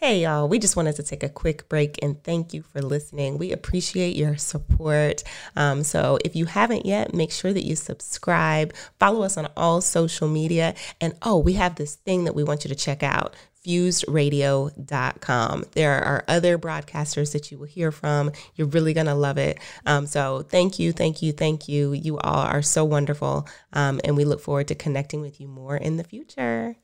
Hey, 0.00 0.22
y'all. 0.22 0.48
We 0.48 0.60
just 0.60 0.76
wanted 0.76 0.94
to 0.94 1.02
take 1.02 1.24
a 1.24 1.28
quick 1.28 1.68
break 1.68 1.98
and 2.02 2.22
thank 2.22 2.54
you 2.54 2.62
for 2.62 2.80
listening. 2.80 3.36
We 3.36 3.50
appreciate 3.50 4.14
your 4.14 4.36
support. 4.36 5.24
Um, 5.56 5.82
so, 5.82 6.20
if 6.24 6.36
you 6.36 6.44
haven't 6.44 6.86
yet, 6.86 7.14
make 7.14 7.32
sure 7.32 7.52
that 7.52 7.64
you 7.64 7.74
subscribe, 7.74 8.74
follow 9.00 9.24
us 9.24 9.36
on 9.36 9.48
all 9.56 9.80
social 9.80 10.28
media. 10.28 10.76
And 11.00 11.14
oh, 11.22 11.38
we 11.38 11.54
have 11.54 11.74
this 11.74 11.96
thing 11.96 12.22
that 12.24 12.36
we 12.36 12.44
want 12.44 12.62
you 12.64 12.68
to 12.68 12.76
check 12.76 13.02
out 13.02 13.34
fusedradio.com. 13.66 15.64
There 15.72 16.04
are 16.04 16.24
other 16.28 16.58
broadcasters 16.58 17.32
that 17.32 17.50
you 17.50 17.58
will 17.58 17.66
hear 17.66 17.90
from. 17.90 18.30
You're 18.54 18.68
really 18.68 18.92
going 18.94 19.06
to 19.06 19.16
love 19.16 19.36
it. 19.36 19.58
Um, 19.84 20.06
so, 20.06 20.42
thank 20.42 20.78
you, 20.78 20.92
thank 20.92 21.22
you, 21.22 21.32
thank 21.32 21.66
you. 21.66 21.92
You 21.92 22.18
all 22.18 22.46
are 22.46 22.62
so 22.62 22.84
wonderful. 22.84 23.48
Um, 23.72 24.00
and 24.04 24.16
we 24.16 24.24
look 24.24 24.40
forward 24.40 24.68
to 24.68 24.76
connecting 24.76 25.22
with 25.22 25.40
you 25.40 25.48
more 25.48 25.76
in 25.76 25.96
the 25.96 26.04
future. 26.04 26.76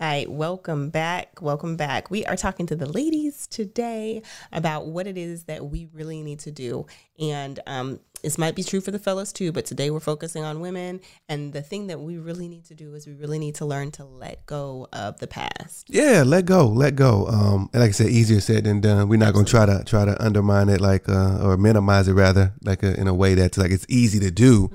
All 0.00 0.08
right, 0.08 0.30
welcome 0.30 0.88
back. 0.88 1.42
Welcome 1.42 1.76
back. 1.76 2.10
We 2.10 2.24
are 2.24 2.34
talking 2.34 2.64
to 2.68 2.74
the 2.74 2.90
ladies 2.90 3.46
today 3.46 4.22
about 4.50 4.86
what 4.86 5.06
it 5.06 5.18
is 5.18 5.44
that 5.44 5.66
we 5.66 5.90
really 5.92 6.22
need 6.22 6.38
to 6.38 6.50
do. 6.50 6.86
And 7.18 7.60
um, 7.66 8.00
this 8.22 8.38
might 8.38 8.56
be 8.56 8.62
true 8.62 8.80
for 8.80 8.92
the 8.92 8.98
fellas 8.98 9.30
too, 9.30 9.52
but 9.52 9.66
today 9.66 9.90
we're 9.90 10.00
focusing 10.00 10.42
on 10.42 10.60
women. 10.60 11.02
And 11.28 11.52
the 11.52 11.60
thing 11.60 11.88
that 11.88 12.00
we 12.00 12.16
really 12.16 12.48
need 12.48 12.64
to 12.66 12.74
do 12.74 12.94
is 12.94 13.06
we 13.06 13.12
really 13.12 13.38
need 13.38 13.56
to 13.56 13.66
learn 13.66 13.90
to 13.90 14.06
let 14.06 14.46
go 14.46 14.88
of 14.90 15.18
the 15.18 15.26
past. 15.26 15.88
Yeah, 15.90 16.22
let 16.24 16.46
go, 16.46 16.66
let 16.66 16.96
go. 16.96 17.26
Um, 17.26 17.68
and 17.74 17.82
like 17.82 17.90
I 17.90 17.92
said, 17.92 18.08
easier 18.08 18.40
said 18.40 18.64
than 18.64 18.80
done. 18.80 19.10
We're 19.10 19.18
not 19.18 19.34
gonna 19.34 19.44
try 19.44 19.66
to 19.66 19.84
try 19.84 20.06
to 20.06 20.24
undermine 20.24 20.70
it, 20.70 20.80
like 20.80 21.10
uh, 21.10 21.46
or 21.46 21.58
minimize 21.58 22.08
it 22.08 22.14
rather, 22.14 22.54
like 22.64 22.82
uh 22.82 22.94
in 22.94 23.06
a 23.06 23.12
way 23.12 23.34
that's 23.34 23.58
like 23.58 23.70
it's 23.70 23.84
easy 23.90 24.18
to 24.20 24.30
do. 24.30 24.70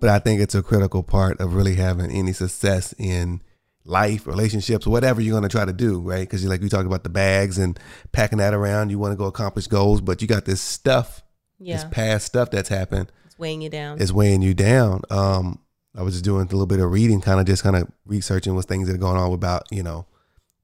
But 0.00 0.10
I 0.10 0.18
think 0.18 0.40
it's 0.40 0.56
a 0.56 0.62
critical 0.62 1.04
part 1.04 1.40
of 1.40 1.54
really 1.54 1.76
having 1.76 2.10
any 2.10 2.32
success 2.32 2.92
in 2.98 3.42
life, 3.86 4.26
relationships, 4.26 4.86
whatever 4.86 5.20
you're 5.20 5.34
gonna 5.34 5.48
try 5.48 5.64
to 5.64 5.72
do, 5.72 6.00
right? 6.00 6.20
Because 6.20 6.42
you 6.42 6.48
like 6.48 6.60
we 6.60 6.68
talked 6.68 6.86
about 6.86 7.02
the 7.02 7.08
bags 7.08 7.58
and 7.58 7.78
packing 8.12 8.38
that 8.38 8.54
around. 8.54 8.90
You 8.90 8.98
want 8.98 9.12
to 9.12 9.16
go 9.16 9.26
accomplish 9.26 9.66
goals, 9.66 10.00
but 10.00 10.20
you 10.20 10.28
got 10.28 10.44
this 10.44 10.60
stuff, 10.60 11.22
Yeah, 11.58 11.76
this 11.76 11.84
past 11.90 12.26
stuff 12.26 12.50
that's 12.50 12.68
happened 12.68 13.10
it's 13.36 13.38
weighing 13.38 13.60
you 13.60 13.68
down. 13.68 14.00
It's 14.00 14.12
weighing 14.12 14.40
you 14.40 14.54
down. 14.54 15.02
Um, 15.10 15.58
I 15.94 16.02
was 16.02 16.14
just 16.14 16.24
doing 16.24 16.46
a 16.46 16.50
little 16.50 16.66
bit 16.66 16.80
of 16.80 16.90
reading, 16.90 17.20
kind 17.20 17.38
of 17.38 17.46
just 17.46 17.62
kind 17.62 17.76
of 17.76 17.90
researching 18.06 18.54
what 18.54 18.64
things 18.64 18.88
that 18.88 18.94
are 18.94 18.98
going 18.98 19.18
on 19.18 19.30
about, 19.32 19.64
you 19.70 19.82
know, 19.82 20.06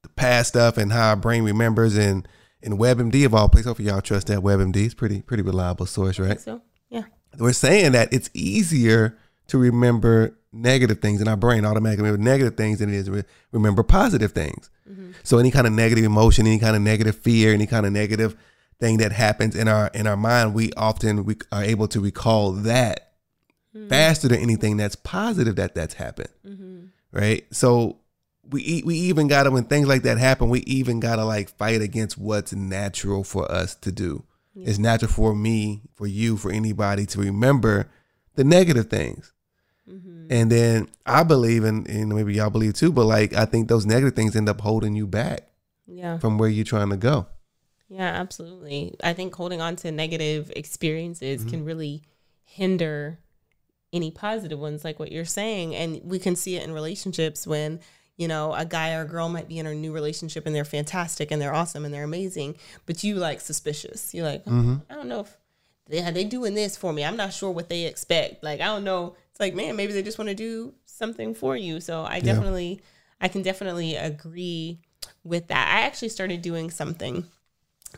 the 0.02 0.08
past 0.10 0.48
stuff 0.48 0.78
and 0.78 0.90
how 0.90 1.10
our 1.10 1.16
brain 1.16 1.42
remembers 1.44 1.96
and 1.96 2.26
and 2.62 2.78
WebMD 2.78 3.26
of 3.26 3.34
all 3.34 3.48
places. 3.48 3.66
Hopefully 3.66 3.88
y'all 3.88 4.00
trust 4.00 4.28
that 4.28 4.38
WebMD. 4.38 4.76
It's 4.76 4.94
pretty 4.94 5.20
pretty 5.20 5.42
reliable 5.42 5.84
source, 5.84 6.18
right? 6.18 6.40
So, 6.40 6.62
yeah. 6.88 7.04
We're 7.38 7.52
saying 7.52 7.92
that 7.92 8.10
it's 8.12 8.30
easier 8.32 9.18
to 9.48 9.58
remember 9.58 10.38
negative 10.52 11.00
things 11.00 11.20
in 11.20 11.28
our 11.28 11.36
brain 11.36 11.64
automatically 11.64 12.04
remember 12.04 12.22
negative 12.22 12.56
things 12.56 12.78
than 12.78 12.90
it 12.90 12.94
is 12.94 13.10
re- 13.10 13.24
remember 13.52 13.82
positive 13.82 14.32
things. 14.32 14.70
Mm-hmm. 14.90 15.12
So 15.22 15.38
any 15.38 15.50
kind 15.50 15.66
of 15.66 15.72
negative 15.72 16.04
emotion, 16.04 16.46
any 16.46 16.58
kind 16.58 16.76
of 16.76 16.82
negative 16.82 17.16
fear, 17.16 17.52
any 17.54 17.66
kind 17.66 17.86
of 17.86 17.92
negative 17.92 18.36
thing 18.78 18.98
that 18.98 19.12
happens 19.12 19.56
in 19.56 19.68
our 19.68 19.88
in 19.94 20.06
our 20.06 20.16
mind, 20.16 20.54
we 20.54 20.72
often 20.74 21.24
we 21.24 21.36
are 21.50 21.62
able 21.62 21.88
to 21.88 22.00
recall 22.00 22.52
that 22.52 23.12
hmm. 23.72 23.88
faster 23.88 24.28
than 24.28 24.40
anything 24.40 24.76
that's 24.76 24.96
positive 24.96 25.56
that 25.56 25.74
that's 25.74 25.94
happened. 25.94 26.30
Mm-hmm. 26.46 26.80
Right? 27.12 27.46
So 27.54 27.98
we 28.50 28.82
we 28.84 28.96
even 28.96 29.28
got 29.28 29.44
to 29.44 29.50
when 29.50 29.64
things 29.64 29.88
like 29.88 30.02
that 30.02 30.18
happen, 30.18 30.48
we 30.48 30.60
even 30.60 31.00
got 31.00 31.16
to 31.16 31.24
like 31.24 31.48
fight 31.48 31.80
against 31.80 32.18
what's 32.18 32.52
natural 32.52 33.24
for 33.24 33.50
us 33.50 33.74
to 33.76 33.92
do. 33.92 34.24
It's 34.54 34.78
natural 34.78 35.10
for 35.10 35.34
me, 35.34 35.80
for 35.94 36.06
you, 36.06 36.36
for 36.36 36.52
anybody 36.52 37.06
to 37.06 37.20
remember 37.20 37.88
the 38.34 38.44
negative 38.44 38.90
things. 38.90 39.32
Mm-hmm. 39.88 40.26
And 40.30 40.50
then 40.50 40.88
I 41.04 41.22
believe, 41.24 41.64
and, 41.64 41.88
and 41.88 42.14
maybe 42.14 42.34
y'all 42.34 42.50
believe 42.50 42.74
too, 42.74 42.92
but 42.92 43.04
like 43.04 43.34
I 43.34 43.44
think 43.44 43.68
those 43.68 43.86
negative 43.86 44.14
things 44.14 44.36
end 44.36 44.48
up 44.48 44.60
holding 44.60 44.94
you 44.94 45.06
back 45.06 45.48
Yeah. 45.86 46.18
from 46.18 46.38
where 46.38 46.48
you're 46.48 46.64
trying 46.64 46.90
to 46.90 46.96
go. 46.96 47.26
Yeah, 47.88 48.08
absolutely. 48.08 48.94
I 49.02 49.12
think 49.12 49.34
holding 49.34 49.60
on 49.60 49.76
to 49.76 49.92
negative 49.92 50.50
experiences 50.56 51.40
mm-hmm. 51.40 51.50
can 51.50 51.64
really 51.64 52.02
hinder 52.44 53.18
any 53.92 54.10
positive 54.10 54.58
ones, 54.58 54.84
like 54.84 54.98
what 54.98 55.12
you're 55.12 55.24
saying. 55.26 55.74
And 55.74 56.00
we 56.02 56.18
can 56.18 56.34
see 56.34 56.56
it 56.56 56.62
in 56.62 56.72
relationships 56.72 57.46
when, 57.46 57.80
you 58.16 58.28
know, 58.28 58.54
a 58.54 58.64
guy 58.64 58.94
or 58.94 59.02
a 59.02 59.06
girl 59.06 59.28
might 59.28 59.48
be 59.48 59.58
in 59.58 59.66
a 59.66 59.74
new 59.74 59.92
relationship 59.92 60.46
and 60.46 60.54
they're 60.54 60.64
fantastic 60.64 61.30
and 61.30 61.42
they're 61.42 61.52
awesome 61.52 61.84
and 61.84 61.92
they're 61.92 62.04
amazing, 62.04 62.56
but 62.86 63.04
you 63.04 63.16
like 63.16 63.40
suspicious. 63.40 64.14
You're 64.14 64.24
like, 64.24 64.42
"Oh, 64.46 64.80
I 64.88 64.94
don't 64.94 65.08
know 65.08 65.20
if 65.20 65.36
they 65.88 66.02
are 66.02 66.10
they 66.10 66.24
doing 66.24 66.54
this 66.54 66.76
for 66.76 66.92
me. 66.92 67.04
I'm 67.04 67.16
not 67.16 67.32
sure 67.34 67.50
what 67.50 67.68
they 67.68 67.84
expect. 67.84 68.42
Like, 68.42 68.60
I 68.60 68.66
don't 68.66 68.84
know. 68.84 69.16
It's 69.32 69.40
like, 69.40 69.54
man, 69.54 69.76
maybe 69.76 69.92
they 69.92 70.02
just 70.02 70.18
want 70.18 70.28
to 70.28 70.34
do 70.34 70.74
something 70.84 71.34
for 71.34 71.56
you. 71.56 71.80
So 71.80 72.04
I 72.04 72.20
definitely, 72.20 72.80
I 73.20 73.28
can 73.28 73.42
definitely 73.42 73.96
agree 73.96 74.78
with 75.24 75.48
that. 75.48 75.68
I 75.68 75.86
actually 75.86 76.10
started 76.10 76.42
doing 76.42 76.70
something 76.70 77.24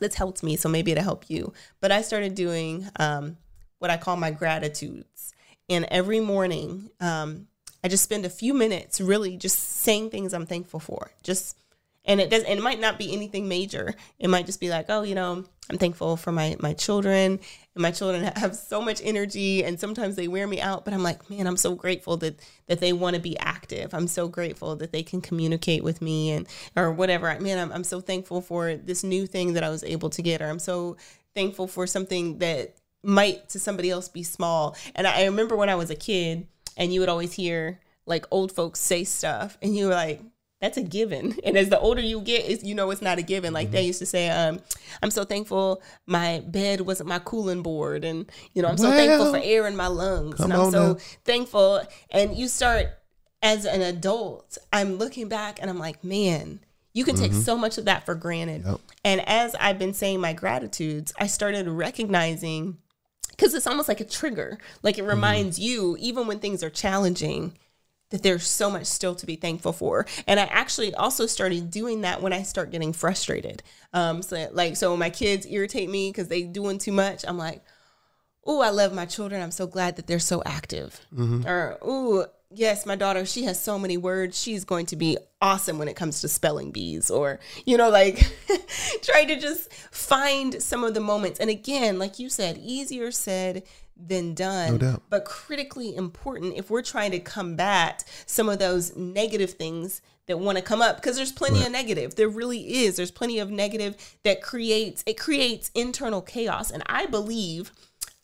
that's 0.01 0.15
helped 0.15 0.43
me. 0.45 0.57
So 0.57 0.69
maybe 0.69 0.93
it'll 0.93 1.05
help 1.05 1.29
you. 1.29 1.53
But 1.81 1.91
I 1.91 2.03
started 2.03 2.37
doing 2.37 2.89
um, 2.97 3.37
what 3.79 3.91
I 3.91 3.97
call 3.97 4.17
my 4.17 4.31
gratitudes. 4.31 5.35
And 5.69 5.87
every 5.91 6.21
morning, 6.21 6.91
um, 7.01 7.49
I 7.83 7.89
just 7.89 8.05
spend 8.05 8.25
a 8.25 8.31
few 8.31 8.55
minutes 8.55 9.01
really 9.01 9.37
just 9.37 9.59
saying 9.59 10.11
things 10.11 10.33
I'm 10.33 10.47
thankful 10.47 10.81
for. 10.81 11.11
Just 11.23 11.57
and 12.05 12.21
it 12.21 12.31
does 12.31 12.43
and 12.45 12.59
it 12.59 12.63
might 12.63 12.81
not 12.81 12.99
be 12.99 13.13
anything 13.13 13.49
major. 13.49 13.95
It 14.19 14.29
might 14.29 14.47
just 14.47 14.61
be 14.61 14.69
like, 14.69 14.87
oh, 14.89 15.03
you 15.03 15.15
know, 15.15 15.45
I'm 15.71 15.79
thankful 15.79 16.17
for 16.17 16.33
my 16.33 16.57
my 16.61 16.75
children. 16.75 17.41
And 17.75 17.83
my 17.83 17.91
children 17.91 18.25
have 18.37 18.55
so 18.55 18.81
much 18.81 19.01
energy 19.03 19.65
and 19.65 19.81
sometimes 19.81 20.17
they 20.17 20.29
wear 20.29 20.47
me 20.47 20.61
out, 20.61 20.85
but 20.85 20.95
I'm 20.95 21.03
like, 21.03 21.29
man, 21.31 21.47
I'm 21.47 21.57
so 21.57 21.75
grateful 21.75 22.17
that 22.19 22.41
that 22.67 22.81
they 22.81 22.93
want 22.93 23.17
to 23.17 23.23
be 23.23 23.39
active. 23.39 23.95
I'm 23.95 24.07
so 24.07 24.29
grateful 24.29 24.77
that 24.77 24.93
they 24.93 25.03
can 25.03 25.21
communicate 25.21 25.83
with 25.83 26.03
me 26.03 26.33
and 26.33 26.47
or 26.77 26.93
whatever. 26.93 27.29
I 27.29 27.39
Man, 27.39 27.59
I'm 27.59 27.73
I'm 27.73 27.85
so 27.85 28.01
thankful 28.01 28.41
for 28.41 28.77
this 28.77 29.03
new 29.03 29.27
thing 29.27 29.55
that 29.55 29.65
I 29.65 29.71
was 29.71 29.85
able 29.85 30.11
to 30.11 30.23
get 30.23 30.43
or 30.43 30.47
I'm 30.47 30.59
so 30.59 30.97
thankful 31.35 31.67
for 31.67 31.87
something 31.87 32.39
that 32.39 32.77
might 33.03 33.49
to 33.51 33.59
somebody 33.59 33.91
else 33.91 34.09
be 34.09 34.23
small. 34.23 34.77
And 34.95 35.07
I 35.07 35.25
remember 35.25 35.57
when 35.57 35.69
I 35.69 35.75
was 35.75 35.91
a 35.91 35.97
kid 35.97 36.47
and 36.77 36.93
you 36.93 37.01
would 37.01 37.09
always 37.09 37.33
hear 37.33 37.81
like 38.07 38.27
old 38.31 38.53
folks 38.53 38.81
say 38.81 39.05
stuff 39.05 39.57
and 39.63 39.75
you 39.77 39.87
were 39.87 39.95
like, 39.95 40.21
that's 40.65 40.79
a 40.79 40.83
given. 40.83 41.37
And 41.45 41.59
as 41.59 41.69
the 41.69 41.79
older 41.79 42.01
you 42.01 42.21
get, 42.21 42.47
is 42.47 42.65
you 42.65 42.75
know 42.75 42.91
it's 42.91 43.03
not 43.03 43.19
a 43.19 43.23
given. 43.23 43.53
Like 43.53 43.71
they 43.71 43.81
mm-hmm. 43.81 43.89
used 43.89 43.99
to 43.99 44.07
say, 44.07 44.31
um, 44.31 44.61
I'm 45.03 45.11
so 45.11 45.25
thankful 45.25 45.83
my 46.07 46.43
bed 46.47 46.81
wasn't 46.81 47.09
my 47.09 47.19
cooling 47.19 47.63
board. 47.63 48.05
And 48.05 48.31
you 48.55 48.63
know, 48.63 48.69
I'm 48.69 48.79
so 48.79 48.91
thankful 48.91 49.33
for 49.33 49.41
air 49.43 49.67
in 49.67 49.77
my 49.77 49.89
lungs. 49.89 50.41
And 50.41 50.53
I'm 50.53 50.71
so 50.71 50.93
now. 50.95 50.99
thankful. 51.25 51.83
And 52.11 52.35
you 52.35 52.49
start 52.49 52.89
as 53.43 53.67
an 53.67 53.83
adult, 53.83 54.57
I'm 54.73 54.97
looking 54.97 55.29
back 55.29 55.61
and 55.61 55.69
I'm 55.69 55.79
like, 55.79 56.03
man, 56.03 56.61
you 56.95 57.05
can 57.05 57.15
take 57.15 57.33
mm-hmm. 57.33 57.41
so 57.43 57.59
much 57.59 57.77
of 57.77 57.85
that 57.85 58.07
for 58.07 58.15
granted. 58.15 58.65
Yep. 58.65 58.81
And 59.05 59.29
as 59.29 59.55
I've 59.57 59.79
been 59.79 59.93
saying 59.93 60.21
my 60.21 60.33
gratitudes, 60.33 61.13
I 61.19 61.27
started 61.27 61.69
recognizing 61.69 62.79
because 63.31 63.53
it's 63.53 63.67
almost 63.67 63.89
like 63.89 64.01
a 64.01 64.05
trigger. 64.05 64.59
Like 64.83 64.97
it 64.97 65.03
mm-hmm. 65.03 65.11
reminds 65.11 65.59
you, 65.59 65.97
even 66.01 66.27
when 66.27 66.39
things 66.39 66.63
are 66.63 66.71
challenging, 66.71 67.59
that 68.15 68.23
there's 68.23 68.47
so 68.47 68.71
much 68.71 68.87
still 68.87 69.17
to 69.17 69.27
be 69.27 69.35
thankful 69.35 69.73
for. 69.73 70.07
And 70.29 70.39
I 70.39 70.45
actually 70.45 70.95
also 70.95 71.27
started 71.27 71.69
doing 71.69 72.03
that 72.03 72.23
when 72.23 72.33
I 72.33 72.45
start 72.45 72.71
getting 72.71 72.93
frustrated. 72.93 73.61
Um, 73.93 74.23
so 74.23 74.49
like, 74.53 74.77
so 74.77 74.91
when 74.91 75.01
my 75.01 75.11
kids 75.11 75.47
irritate 75.51 75.91
me 75.91 76.11
because 76.11 76.29
they 76.29 76.45
doing 76.45 76.79
too 76.79 76.93
much, 76.93 77.25
I'm 77.27 77.37
like, 77.37 77.61
oh, 78.47 78.61
I 78.61 78.71
love 78.71 78.95
my 78.95 79.05
children. 79.05 79.43
I'm 79.43 79.51
so 79.51 79.67
glad 79.67 79.97
that 79.97 80.07
they're 80.07 80.21
so 80.21 80.45
active. 80.47 81.01
Or, 81.45 81.77
oh, 81.83 82.27
yes, 82.53 82.87
my 82.87 82.95
daughter, 82.95 83.27
she 83.27 83.43
has 83.47 83.61
so 83.61 83.81
many 83.81 83.97
words. 83.97 84.41
She's 84.41 84.65
going 84.65 84.87
to 84.87 84.97
be 84.97 85.19
awesome 85.41 85.79
when 85.79 85.89
it 85.89 85.97
comes 85.97 86.21
to 86.21 86.29
spelling 86.29 86.71
bees. 86.71 87.11
Or, 87.11 87.41
you 87.67 87.77
know, 87.77 87.91
like 87.91 88.33
try 89.03 89.25
to 89.25 89.41
just 89.41 89.73
find 89.91 90.63
some 90.63 90.85
of 90.85 90.95
the 90.95 91.01
moments. 91.01 91.41
And 91.41 91.51
again, 91.51 91.99
like 91.99 92.21
you 92.21 92.29
said, 92.29 92.59
easier 92.59 93.11
said 93.11 93.65
than 93.97 94.35
done, 94.35 94.73
No 94.73 94.79
doubt. 94.79 95.03
but 95.09 95.25
critically 95.25 95.95
important 95.95 96.55
if 96.57 96.71
we're 96.71 96.83
trying 96.83 97.11
to 97.13 97.21
combat 97.21 98.05
some 98.27 98.49
of 98.49 98.59
those 98.59 98.95
negative 98.97 99.53
things 99.53 100.03
that 100.27 100.39
want 100.39 100.57
to 100.59 100.65
come 100.65 100.81
up 100.83 100.97
because 100.97 101.17
there's 101.17 101.33
plenty 101.33 101.63
of 101.65 101.71
negative. 101.71 102.15
There 102.15 102.29
really 102.29 102.83
is. 102.85 102.97
There's 102.97 103.11
plenty 103.11 103.39
of 103.39 103.51
negative 103.51 103.97
that 104.23 104.43
creates 104.43 105.05
it 105.07 105.19
creates 105.19 105.71
internal 105.75 106.23
chaos. 106.23 106.71
And 106.71 106.83
i 106.87 107.07
believe 107.07 107.73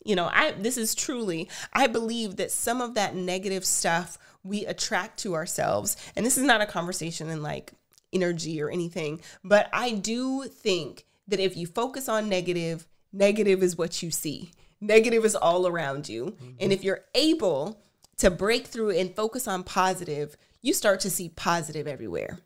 you 0.03 0.15
know 0.15 0.27
i 0.33 0.51
this 0.53 0.77
is 0.77 0.95
truly 0.95 1.47
i 1.73 1.85
believe 1.85 2.37
that 2.37 2.49
some 2.51 2.81
of 2.81 2.95
that 2.95 3.13
negative 3.15 3.63
stuff 3.63 4.17
we 4.43 4.65
attract 4.65 5.19
to 5.19 5.35
ourselves 5.35 5.95
and 6.15 6.25
this 6.25 6.39
is 6.39 6.43
not 6.43 6.59
a 6.59 6.65
conversation 6.65 7.29
in 7.29 7.43
like 7.43 7.73
energy 8.11 8.59
or 8.59 8.71
anything 8.71 9.21
but 9.43 9.69
i 9.71 9.91
do 9.91 10.45
think 10.45 11.05
that 11.27 11.39
if 11.39 11.55
you 11.55 11.67
focus 11.67 12.09
on 12.09 12.27
negative 12.27 12.87
negative 13.13 13.61
is 13.61 13.77
what 13.77 14.01
you 14.01 14.09
see 14.09 14.51
negative 14.81 15.23
is 15.23 15.35
all 15.35 15.67
around 15.67 16.09
you 16.09 16.35
and 16.59 16.73
if 16.73 16.83
you're 16.83 17.05
able 17.15 17.81
to 18.17 18.29
break 18.29 18.67
through 18.67 18.89
and 18.89 19.15
focus 19.15 19.47
on 19.47 19.63
positive 19.63 20.35
you 20.61 20.73
start 20.73 20.99
to 20.99 21.09
see 21.09 21.29
positive 21.29 21.87
everywhere 21.87 22.39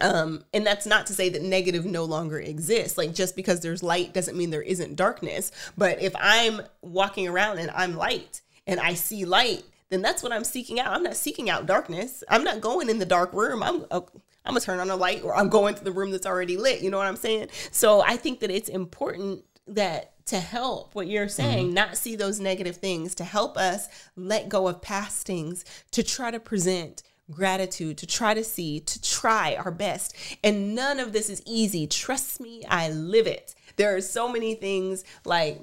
um, 0.00 0.44
and 0.52 0.66
that's 0.66 0.86
not 0.86 1.06
to 1.06 1.14
say 1.14 1.28
that 1.30 1.42
negative 1.42 1.84
no 1.84 2.04
longer 2.04 2.38
exists. 2.38 2.98
Like 2.98 3.14
just 3.14 3.36
because 3.36 3.60
there's 3.60 3.82
light 3.82 4.12
doesn't 4.12 4.36
mean 4.36 4.50
there 4.50 4.62
isn't 4.62 4.96
darkness. 4.96 5.50
But 5.76 6.02
if 6.02 6.14
I'm 6.18 6.62
walking 6.82 7.28
around 7.28 7.58
and 7.58 7.70
I'm 7.70 7.96
light 7.96 8.42
and 8.66 8.80
I 8.80 8.94
see 8.94 9.24
light, 9.24 9.64
then 9.88 10.02
that's 10.02 10.22
what 10.22 10.32
I'm 10.32 10.44
seeking 10.44 10.80
out. 10.80 10.92
I'm 10.92 11.02
not 11.02 11.16
seeking 11.16 11.48
out 11.48 11.66
darkness. 11.66 12.24
I'm 12.28 12.44
not 12.44 12.60
going 12.60 12.90
in 12.90 12.98
the 12.98 13.06
dark 13.06 13.32
room. 13.32 13.62
I'm 13.62 13.84
uh, 13.90 14.00
I'm 14.44 14.52
gonna 14.52 14.60
turn 14.60 14.80
on 14.80 14.90
a 14.90 14.96
light 14.96 15.22
or 15.22 15.34
I'm 15.34 15.48
going 15.48 15.74
to 15.74 15.84
the 15.84 15.92
room 15.92 16.10
that's 16.10 16.26
already 16.26 16.56
lit. 16.56 16.80
You 16.80 16.90
know 16.90 16.98
what 16.98 17.06
I'm 17.06 17.16
saying? 17.16 17.48
So 17.70 18.00
I 18.02 18.16
think 18.16 18.40
that 18.40 18.50
it's 18.50 18.68
important 18.68 19.44
that 19.68 20.12
to 20.26 20.40
help 20.40 20.94
what 20.94 21.06
you're 21.06 21.26
mm-hmm. 21.26 21.42
saying, 21.42 21.74
not 21.74 21.96
see 21.96 22.16
those 22.16 22.40
negative 22.40 22.76
things, 22.76 23.14
to 23.16 23.24
help 23.24 23.56
us 23.56 23.88
let 24.16 24.48
go 24.48 24.68
of 24.68 24.82
past 24.82 25.26
things, 25.26 25.64
to 25.92 26.02
try 26.02 26.30
to 26.30 26.40
present 26.40 27.02
gratitude, 27.30 27.98
to 27.98 28.06
try 28.06 28.34
to 28.34 28.44
see, 28.44 28.80
to 28.80 29.00
try 29.02 29.56
our 29.56 29.70
best. 29.70 30.14
And 30.44 30.74
none 30.74 31.00
of 31.00 31.12
this 31.12 31.28
is 31.28 31.42
easy. 31.46 31.86
Trust 31.86 32.40
me, 32.40 32.64
I 32.68 32.90
live 32.90 33.26
it. 33.26 33.54
There 33.76 33.96
are 33.96 34.00
so 34.00 34.28
many 34.28 34.54
things 34.54 35.04
like, 35.24 35.60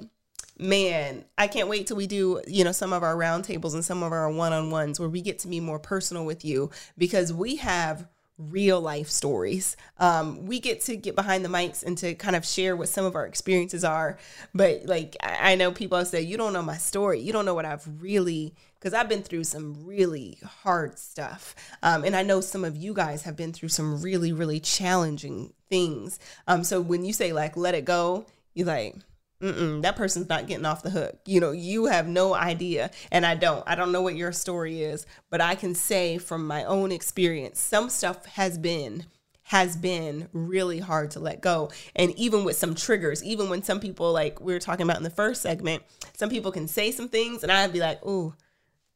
man, 0.58 1.24
I 1.36 1.46
can't 1.46 1.68
wait 1.68 1.86
till 1.86 1.96
we 1.96 2.06
do, 2.06 2.40
you 2.46 2.64
know, 2.64 2.72
some 2.72 2.92
of 2.92 3.02
our 3.02 3.16
roundtables 3.16 3.74
and 3.74 3.84
some 3.84 4.02
of 4.02 4.12
our 4.12 4.30
one-on-ones 4.30 5.00
where 5.00 5.08
we 5.08 5.20
get 5.20 5.38
to 5.40 5.48
be 5.48 5.60
more 5.60 5.78
personal 5.78 6.24
with 6.24 6.44
you 6.44 6.70
because 6.96 7.32
we 7.32 7.56
have 7.56 8.06
real 8.36 8.80
life 8.80 9.08
stories. 9.08 9.76
Um, 9.98 10.46
we 10.46 10.58
get 10.58 10.80
to 10.82 10.96
get 10.96 11.14
behind 11.14 11.44
the 11.44 11.48
mics 11.48 11.84
and 11.84 11.96
to 11.98 12.14
kind 12.14 12.34
of 12.34 12.44
share 12.44 12.76
what 12.76 12.88
some 12.88 13.04
of 13.04 13.14
our 13.14 13.26
experiences 13.26 13.84
are. 13.84 14.18
But 14.54 14.86
like, 14.86 15.16
I, 15.20 15.52
I 15.52 15.54
know 15.54 15.70
people 15.70 16.04
say, 16.04 16.20
you 16.20 16.36
don't 16.36 16.52
know 16.52 16.62
my 16.62 16.76
story. 16.76 17.20
You 17.20 17.32
don't 17.32 17.44
know 17.44 17.54
what 17.54 17.64
I've 17.64 17.86
really, 18.02 18.54
because 18.78 18.92
I've 18.92 19.08
been 19.08 19.22
through 19.22 19.44
some 19.44 19.86
really 19.86 20.38
hard 20.44 20.98
stuff. 20.98 21.54
Um, 21.82 22.04
and 22.04 22.16
I 22.16 22.22
know 22.22 22.40
some 22.40 22.64
of 22.64 22.76
you 22.76 22.92
guys 22.92 23.22
have 23.22 23.36
been 23.36 23.52
through 23.52 23.68
some 23.68 24.02
really, 24.02 24.32
really 24.32 24.60
challenging 24.60 25.52
things. 25.68 26.18
Um, 26.48 26.64
so 26.64 26.80
when 26.80 27.04
you 27.04 27.12
say 27.12 27.32
like, 27.32 27.56
let 27.56 27.74
it 27.74 27.84
go, 27.84 28.26
you're 28.52 28.66
like, 28.66 28.96
Mm-mm, 29.40 29.82
that 29.82 29.96
person's 29.96 30.28
not 30.28 30.46
getting 30.46 30.64
off 30.64 30.82
the 30.82 30.90
hook. 30.90 31.18
You 31.26 31.40
know, 31.40 31.50
you 31.50 31.86
have 31.86 32.06
no 32.06 32.34
idea. 32.34 32.90
And 33.10 33.26
I 33.26 33.34
don't. 33.34 33.62
I 33.66 33.74
don't 33.74 33.92
know 33.92 34.02
what 34.02 34.16
your 34.16 34.32
story 34.32 34.82
is, 34.82 35.06
but 35.30 35.40
I 35.40 35.54
can 35.54 35.74
say 35.74 36.18
from 36.18 36.46
my 36.46 36.64
own 36.64 36.92
experience, 36.92 37.60
some 37.60 37.90
stuff 37.90 38.24
has 38.26 38.58
been 38.58 39.06
has 39.48 39.76
been 39.76 40.26
really 40.32 40.78
hard 40.78 41.10
to 41.10 41.20
let 41.20 41.42
go. 41.42 41.70
And 41.94 42.12
even 42.18 42.44
with 42.44 42.56
some 42.56 42.74
triggers, 42.74 43.22
even 43.22 43.50
when 43.50 43.62
some 43.62 43.78
people 43.78 44.10
like 44.12 44.40
we 44.40 44.54
were 44.54 44.58
talking 44.60 44.84
about 44.84 44.96
in 44.96 45.02
the 45.02 45.10
first 45.10 45.42
segment, 45.42 45.82
some 46.14 46.30
people 46.30 46.50
can 46.50 46.66
say 46.66 46.90
some 46.90 47.08
things 47.08 47.42
and 47.42 47.52
I'd 47.52 47.72
be 47.72 47.80
like, 47.80 48.00
"Oh, 48.02 48.34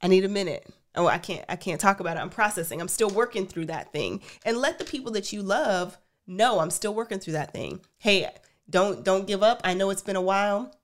I 0.00 0.08
need 0.08 0.24
a 0.24 0.28
minute." 0.28 0.66
Oh, 0.94 1.06
I 1.06 1.18
can't 1.18 1.44
I 1.48 1.56
can't 1.56 1.80
talk 1.80 2.00
about 2.00 2.16
it. 2.16 2.20
I'm 2.20 2.30
processing. 2.30 2.80
I'm 2.80 2.88
still 2.88 3.10
working 3.10 3.46
through 3.46 3.66
that 3.66 3.92
thing. 3.92 4.22
And 4.44 4.56
let 4.56 4.78
the 4.78 4.84
people 4.84 5.12
that 5.12 5.32
you 5.32 5.42
love 5.42 5.98
know 6.26 6.60
I'm 6.60 6.70
still 6.70 6.94
working 6.94 7.18
through 7.18 7.34
that 7.34 7.52
thing. 7.52 7.80
Hey, 7.98 8.30
don't 8.70 9.04
don't 9.04 9.26
give 9.26 9.42
up. 9.42 9.60
I 9.64 9.74
know 9.74 9.90
it's 9.90 10.02
been 10.02 10.16
a 10.16 10.22
while. 10.22 10.74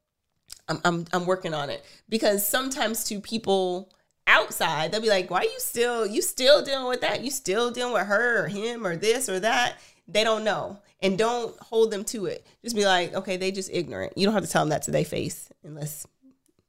I'm 0.69 0.81
I'm 0.85 1.05
I'm 1.13 1.27
working 1.27 1.55
on 1.55 1.71
it 1.71 1.85
because 2.09 2.47
sometimes 2.47 3.05
to 3.05 3.21
people 3.21 3.93
outside 4.27 4.93
they'll 4.93 5.01
be 5.01 5.09
like, 5.09 5.31
"Why 5.31 5.41
are 5.41 5.45
you 5.45 5.59
still 5.59 6.07
you 6.07 6.23
still 6.23 6.63
dealing 6.63 6.89
with 6.89 7.01
that? 7.03 7.23
You 7.23 7.31
still 7.31 7.71
dealing 7.71 7.93
with 7.93 8.07
her 8.07 8.45
or 8.45 8.49
him 8.49 8.87
or 8.87 8.97
this 8.97 9.29
or 9.29 9.41
that?" 9.41 9.79
They 10.07 10.25
don't 10.25 10.45
know, 10.45 10.81
and 11.01 11.17
don't 11.17 11.59
hold 11.61 11.91
them 11.91 12.05
to 12.07 12.27
it. 12.27 12.47
Just 12.63 12.77
be 12.77 12.87
like, 12.87 13.15
"Okay, 13.15 13.37
they 13.37 13.51
just 13.51 13.71
ignorant." 13.73 14.17
You 14.17 14.27
don't 14.27 14.35
have 14.35 14.45
to 14.45 14.51
tell 14.51 14.63
them 14.63 14.71
that 14.71 14.83
to 14.83 14.91
their 14.91 15.05
face 15.05 15.51
unless 15.63 16.07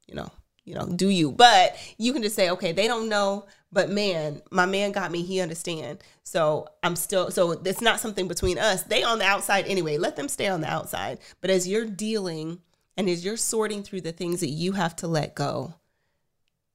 you 0.07 0.15
know 0.15 0.29
you 0.65 0.73
know 0.73 0.85
do 0.87 1.09
you 1.09 1.31
but 1.31 1.75
you 1.97 2.11
can 2.11 2.21
just 2.21 2.35
say 2.35 2.49
okay 2.49 2.71
they 2.71 2.87
don't 2.87 3.07
know 3.07 3.45
but 3.75 3.89
man 3.89 4.41
my 4.49 4.65
man 4.65 4.91
got 4.91 5.11
me 5.11 5.21
he 5.21 5.41
understand. 5.41 5.99
So 6.23 6.67
i'm 6.81 6.95
still 6.95 7.29
so 7.29 7.51
it's 7.51 7.81
not 7.81 7.99
something 7.99 8.27
between 8.27 8.57
us. 8.57 8.83
They 8.83 9.03
on 9.03 9.19
the 9.19 9.25
outside 9.25 9.65
anyway. 9.67 9.97
Let 9.97 10.15
them 10.15 10.29
stay 10.29 10.47
on 10.47 10.61
the 10.61 10.71
outside. 10.71 11.19
But 11.41 11.51
as 11.51 11.67
you're 11.67 11.85
dealing 11.85 12.61
and 12.97 13.09
as 13.09 13.23
you're 13.23 13.37
sorting 13.37 13.83
through 13.83 14.01
the 14.01 14.13
things 14.13 14.39
that 14.39 14.49
you 14.49 14.71
have 14.71 14.95
to 14.97 15.07
let 15.07 15.35
go 15.35 15.75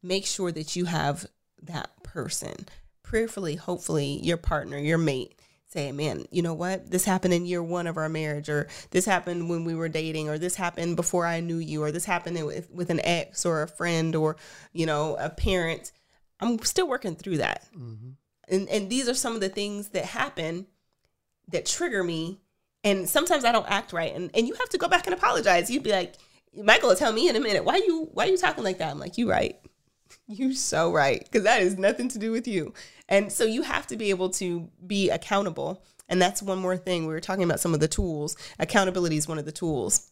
make 0.02 0.26
sure 0.26 0.52
that 0.52 0.76
you 0.76 0.84
have 0.84 1.26
that 1.62 1.90
person. 2.02 2.66
Prayerfully 3.02 3.56
hopefully 3.56 4.20
your 4.22 4.36
partner 4.36 4.78
your 4.78 4.98
mate 4.98 5.34
say, 5.68 5.92
man, 5.92 6.24
you 6.32 6.42
know 6.42 6.54
what? 6.54 6.90
This 6.90 7.04
happened 7.04 7.32
in 7.32 7.46
year 7.46 7.62
one 7.62 7.86
of 7.86 7.96
our 7.96 8.08
marriage, 8.08 8.48
or 8.48 8.66
this 8.90 9.04
happened 9.04 9.48
when 9.48 9.64
we 9.64 9.74
were 9.74 9.88
dating, 9.88 10.28
or 10.28 10.36
this 10.36 10.56
happened 10.56 10.96
before 10.96 11.24
I 11.24 11.38
knew 11.38 11.58
you, 11.58 11.84
or 11.84 11.92
this 11.92 12.04
happened 12.04 12.44
with, 12.44 12.68
with 12.72 12.90
an 12.90 13.00
ex 13.04 13.46
or 13.46 13.62
a 13.62 13.68
friend 13.68 14.16
or, 14.16 14.36
you 14.72 14.84
know, 14.84 15.16
a 15.20 15.30
parent. 15.30 15.92
I'm 16.40 16.58
still 16.60 16.88
working 16.88 17.16
through 17.16 17.38
that. 17.38 17.66
Mm-hmm. 17.76 18.10
And, 18.48 18.68
and 18.68 18.90
these 18.90 19.08
are 19.08 19.14
some 19.14 19.34
of 19.34 19.40
the 19.40 19.48
things 19.48 19.90
that 19.90 20.04
happen 20.06 20.66
that 21.48 21.66
trigger 21.66 22.02
me. 22.02 22.40
And 22.82 23.08
sometimes 23.08 23.44
I 23.44 23.52
don't 23.52 23.70
act 23.70 23.92
right. 23.92 24.14
And, 24.14 24.30
and 24.34 24.48
you 24.48 24.54
have 24.54 24.68
to 24.70 24.78
go 24.78 24.88
back 24.88 25.06
and 25.06 25.14
apologize. 25.14 25.70
You'd 25.70 25.82
be 25.82 25.92
like, 25.92 26.14
Michael 26.54 26.88
will 26.88 26.96
tell 26.96 27.12
me 27.12 27.28
in 27.28 27.36
a 27.36 27.40
minute, 27.40 27.64
why 27.64 27.76
you 27.76 28.08
why 28.12 28.24
are 28.26 28.30
you 28.30 28.36
talking 28.36 28.64
like 28.64 28.78
that? 28.78 28.90
I'm 28.90 28.98
like, 28.98 29.18
you 29.18 29.30
right. 29.30 29.58
You 30.26 30.54
so 30.54 30.92
right. 30.92 31.24
Because 31.24 31.44
that 31.44 31.60
has 31.60 31.76
nothing 31.76 32.08
to 32.08 32.18
do 32.18 32.30
with 32.30 32.46
you. 32.46 32.72
And 33.08 33.32
so 33.32 33.44
you 33.44 33.62
have 33.62 33.88
to 33.88 33.96
be 33.96 34.10
able 34.10 34.30
to 34.30 34.68
be 34.86 35.10
accountable. 35.10 35.84
And 36.08 36.22
that's 36.22 36.42
one 36.42 36.58
more 36.58 36.76
thing. 36.76 37.06
We 37.06 37.12
were 37.12 37.20
talking 37.20 37.44
about 37.44 37.60
some 37.60 37.74
of 37.74 37.80
the 37.80 37.88
tools. 37.88 38.36
Accountability 38.58 39.16
is 39.16 39.28
one 39.28 39.38
of 39.38 39.44
the 39.44 39.52
tools. 39.52 40.10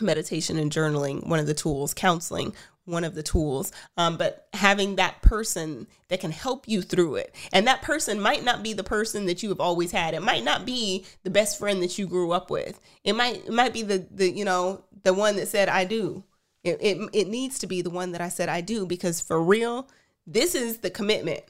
Meditation 0.00 0.58
and 0.58 0.70
journaling, 0.70 1.26
one 1.26 1.38
of 1.38 1.46
the 1.46 1.54
tools. 1.54 1.92
Counseling, 1.92 2.54
one 2.88 3.04
of 3.04 3.14
the 3.14 3.22
tools. 3.22 3.70
Um, 3.96 4.16
but 4.16 4.48
having 4.52 4.96
that 4.96 5.22
person 5.22 5.86
that 6.08 6.20
can 6.20 6.30
help 6.30 6.66
you 6.66 6.82
through 6.82 7.16
it. 7.16 7.34
And 7.52 7.66
that 7.66 7.82
person 7.82 8.20
might 8.20 8.44
not 8.44 8.62
be 8.62 8.72
the 8.72 8.84
person 8.84 9.26
that 9.26 9.42
you 9.42 9.50
have 9.50 9.60
always 9.60 9.92
had. 9.92 10.14
It 10.14 10.22
might 10.22 10.44
not 10.44 10.66
be 10.66 11.04
the 11.22 11.30
best 11.30 11.58
friend 11.58 11.82
that 11.82 11.98
you 11.98 12.06
grew 12.06 12.32
up 12.32 12.50
with. 12.50 12.80
It 13.04 13.14
might 13.14 13.46
it 13.46 13.52
might 13.52 13.72
be 13.72 13.82
the 13.82 14.06
the 14.10 14.30
you 14.30 14.44
know 14.44 14.84
the 15.04 15.14
one 15.14 15.36
that 15.36 15.48
said 15.48 15.68
I 15.68 15.84
do. 15.84 16.24
It, 16.64 16.78
it, 16.80 17.10
it 17.12 17.28
needs 17.28 17.58
to 17.60 17.66
be 17.66 17.82
the 17.82 17.90
one 17.90 18.12
that 18.12 18.20
I 18.20 18.28
said 18.28 18.48
I 18.48 18.60
do 18.60 18.84
because 18.84 19.20
for 19.20 19.40
real, 19.40 19.88
this 20.26 20.54
is 20.54 20.78
the 20.78 20.90
commitment. 20.90 21.44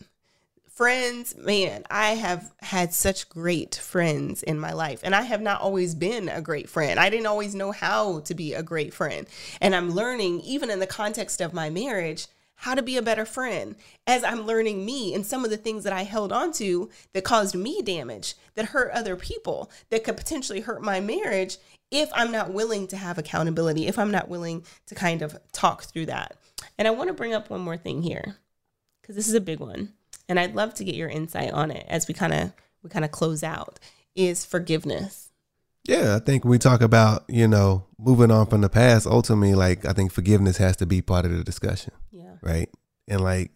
Friends, 0.78 1.36
man, 1.36 1.82
I 1.90 2.10
have 2.10 2.52
had 2.60 2.94
such 2.94 3.28
great 3.28 3.74
friends 3.74 4.44
in 4.44 4.60
my 4.60 4.72
life, 4.72 5.00
and 5.02 5.12
I 5.12 5.22
have 5.22 5.42
not 5.42 5.60
always 5.60 5.96
been 5.96 6.28
a 6.28 6.40
great 6.40 6.70
friend. 6.70 7.00
I 7.00 7.10
didn't 7.10 7.26
always 7.26 7.52
know 7.52 7.72
how 7.72 8.20
to 8.20 8.32
be 8.32 8.54
a 8.54 8.62
great 8.62 8.94
friend. 8.94 9.26
And 9.60 9.74
I'm 9.74 9.90
learning, 9.90 10.40
even 10.42 10.70
in 10.70 10.78
the 10.78 10.86
context 10.86 11.40
of 11.40 11.52
my 11.52 11.68
marriage, 11.68 12.28
how 12.54 12.76
to 12.76 12.82
be 12.82 12.96
a 12.96 13.02
better 13.02 13.24
friend 13.24 13.74
as 14.06 14.22
I'm 14.22 14.46
learning 14.46 14.86
me 14.86 15.14
and 15.14 15.26
some 15.26 15.44
of 15.44 15.50
the 15.50 15.56
things 15.56 15.82
that 15.82 15.92
I 15.92 16.04
held 16.04 16.30
on 16.30 16.52
to 16.52 16.88
that 17.12 17.24
caused 17.24 17.56
me 17.56 17.82
damage, 17.82 18.36
that 18.54 18.66
hurt 18.66 18.92
other 18.92 19.16
people, 19.16 19.72
that 19.90 20.04
could 20.04 20.16
potentially 20.16 20.60
hurt 20.60 20.80
my 20.80 21.00
marriage 21.00 21.58
if 21.90 22.08
I'm 22.14 22.30
not 22.30 22.52
willing 22.52 22.86
to 22.86 22.96
have 22.96 23.18
accountability, 23.18 23.88
if 23.88 23.98
I'm 23.98 24.12
not 24.12 24.28
willing 24.28 24.64
to 24.86 24.94
kind 24.94 25.22
of 25.22 25.40
talk 25.50 25.82
through 25.82 26.06
that. 26.06 26.36
And 26.78 26.86
I 26.86 26.92
want 26.92 27.08
to 27.08 27.14
bring 27.14 27.34
up 27.34 27.50
one 27.50 27.62
more 27.62 27.76
thing 27.76 28.02
here 28.02 28.36
because 29.02 29.16
this 29.16 29.26
is 29.26 29.34
a 29.34 29.40
big 29.40 29.58
one. 29.58 29.94
And 30.28 30.38
I'd 30.38 30.54
love 30.54 30.74
to 30.74 30.84
get 30.84 30.94
your 30.94 31.08
insight 31.08 31.52
on 31.52 31.70
it 31.70 31.86
as 31.88 32.06
we 32.06 32.14
kind 32.14 32.34
of 32.34 32.52
we 32.82 32.90
kind 32.90 33.04
of 33.04 33.10
close 33.10 33.42
out 33.42 33.78
is 34.14 34.44
forgiveness. 34.44 35.30
Yeah, 35.84 36.16
I 36.16 36.18
think 36.18 36.44
we 36.44 36.58
talk 36.58 36.82
about, 36.82 37.24
you 37.28 37.48
know, 37.48 37.86
moving 37.98 38.30
on 38.30 38.46
from 38.46 38.60
the 38.60 38.68
past, 38.68 39.06
ultimately, 39.06 39.54
like, 39.54 39.86
I 39.86 39.94
think 39.94 40.12
forgiveness 40.12 40.58
has 40.58 40.76
to 40.76 40.86
be 40.86 41.00
part 41.00 41.24
of 41.24 41.30
the 41.30 41.42
discussion. 41.42 41.94
Yeah. 42.12 42.34
Right. 42.42 42.68
And 43.06 43.22
like, 43.22 43.52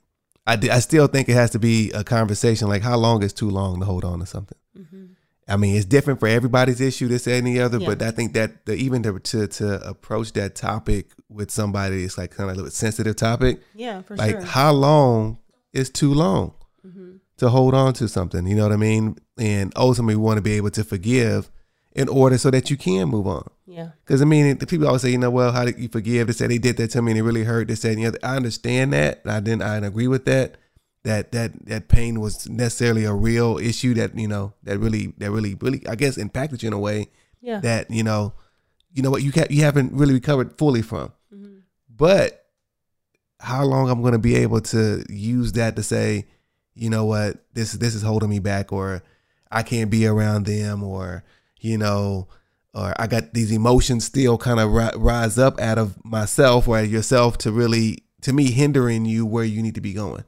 I, 0.47 0.55
I 0.55 0.79
still 0.79 1.09
think 1.09 1.29
it 1.29 1.35
has 1.35 1.51
to 1.51 1.59
be 1.59 1.91
a 1.93 2.03
conversation. 2.03 2.69
Like, 2.69 2.81
how 2.81 2.97
long 2.97 3.23
is 3.23 3.35
too 3.35 3.51
long 3.51 3.81
to 3.81 3.87
hold 3.87 4.05
on 4.05 4.21
to 4.21 4.27
something? 4.27 4.57
Mm-hmm. 4.77 5.05
I 5.47 5.57
mean, 5.59 5.77
it's 5.77 5.85
different 5.85 6.21
for 6.21 6.29
everybody's 6.29 6.81
issue, 6.81 7.07
this 7.07 7.27
and 7.27 7.47
the 7.47 7.61
other. 7.61 7.79
Yeah. 7.79 7.89
But 7.89 8.03
I 8.03 8.13
think 8.13 8.33
that 8.33 8.65
the, 8.65 8.75
even 8.77 9.03
to, 9.03 9.19
to 9.19 9.47
to 9.49 9.87
approach 9.87 10.33
that 10.33 10.55
topic 10.55 11.11
with 11.29 11.51
somebody, 11.51 12.05
it's 12.05 12.17
like 12.17 12.31
kind 12.31 12.49
of 12.49 12.55
a 12.55 12.57
little 12.57 12.71
sensitive 12.71 13.17
topic. 13.17 13.61
Yeah, 13.75 14.01
for 14.03 14.17
like, 14.17 14.37
sure. 14.37 14.41
how 14.43 14.73
long 14.73 15.39
is 15.75 15.91
too 15.91 16.15
long 16.15 16.55
Mhm. 16.87 17.19
to 17.39 17.49
hold 17.49 17.75
on 17.75 17.93
to 17.95 18.09
something? 18.09 18.47
You 18.47 18.57
know 18.57 18.65
what 18.65 18.73
I 18.73 18.77
mean? 18.77 19.17
And 19.39 19.73
ultimately, 19.77 20.17
we 20.17 20.23
want 20.23 20.39
to 20.39 20.43
be 20.43 20.53
able 20.53 20.71
to 20.71 20.85
forgive 20.85 21.51
in 21.95 22.09
order 22.09 22.39
so 22.39 22.51
that 22.51 22.71
you 22.71 22.77
can 22.77 23.09
move 23.09 23.27
on. 23.27 23.47
Yeah. 23.67 23.91
Because 24.05 24.23
I 24.23 24.25
mean, 24.25 24.57
the 24.59 24.67
people 24.67 24.87
always 24.87 25.03
say, 25.03 25.11
you 25.11 25.19
know, 25.19 25.31
well, 25.31 25.53
how 25.53 25.65
did 25.65 25.79
you 25.79 25.89
forgive? 25.89 26.27
They 26.27 26.33
said 26.33 26.51
they 26.51 26.59
did 26.59 26.77
that 26.79 26.91
to 26.93 27.03
me 27.03 27.13
and 27.13 27.19
it 27.19 27.23
really 27.23 27.45
hurt. 27.45 27.69
They 27.69 27.75
said, 27.75 27.99
yeah, 27.99 28.13
I 28.23 28.37
understand 28.37 28.93
that. 28.95 29.21
I 29.27 29.41
didn't. 29.41 29.63
I 29.63 29.77
agree 29.77 30.09
with 30.09 30.25
that. 30.25 30.57
That 31.05 31.33
that 31.33 31.67
that 31.67 31.89
pain 31.89 32.21
was 32.21 32.49
necessarily 32.49 33.05
a 33.05 33.13
real 33.13 33.59
issue 33.59 33.93
that 33.95 34.17
you 34.17 34.29
know 34.29 34.53
that 34.63 34.79
really 34.79 35.13
that 35.19 35.33
really 35.33 35.57
really 35.61 35.83
I 35.89 35.97
guess 35.97 36.17
impacted 36.17 36.63
you 36.63 36.69
in 36.69 36.73
a 36.73 36.79
way 36.79 37.09
Yeah. 37.41 37.59
that 37.59 37.91
you 37.91 38.05
know 38.05 38.35
you 38.95 39.03
know 39.03 39.11
what 39.11 39.23
you 39.25 39.33
ca- 39.33 39.49
you 39.51 39.63
haven't 39.65 39.93
really 39.95 40.15
recovered 40.15 40.57
fully 40.59 40.81
from. 40.81 41.11
Mhm. 41.35 41.63
But 41.91 42.47
how 43.41 43.65
long 43.65 43.91
I'm 43.91 44.01
going 44.01 44.13
to 44.13 44.19
be 44.21 44.37
able 44.37 44.61
to 44.61 45.05
use 45.11 45.53
that 45.53 45.75
to 45.75 45.83
say, 45.83 46.27
you 46.75 46.91
know 46.91 47.05
what, 47.05 47.37
this 47.53 47.73
this 47.73 47.95
is 47.95 48.03
holding 48.03 48.31
me 48.31 48.39
back, 48.39 48.73
or 48.73 49.03
I 49.51 49.63
can't 49.63 49.91
be 49.91 50.07
around 50.07 50.47
them, 50.47 50.83
or 50.83 51.25
you 51.61 51.79
know, 51.79 52.29
or 52.75 52.95
I 52.99 53.07
got 53.07 53.35
these 53.35 53.53
emotions 53.53 54.05
still 54.05 54.39
kind 54.39 54.61
of 54.61 54.73
ri- 54.73 54.97
rise 54.97 55.39
up 55.39 55.61
out 55.61 55.79
of 55.79 56.03
myself 56.05 56.69
or 56.69 56.81
yourself 56.81 57.39
to 57.39 57.53
really 57.53 58.05
to 58.23 58.33
me 58.33 58.51
hindering 58.51 59.05
you 59.05 59.27
where 59.27 59.45
you 59.45 59.63
need 59.63 59.75
to 59.75 59.81
be 59.81 59.93
going. 59.93 60.25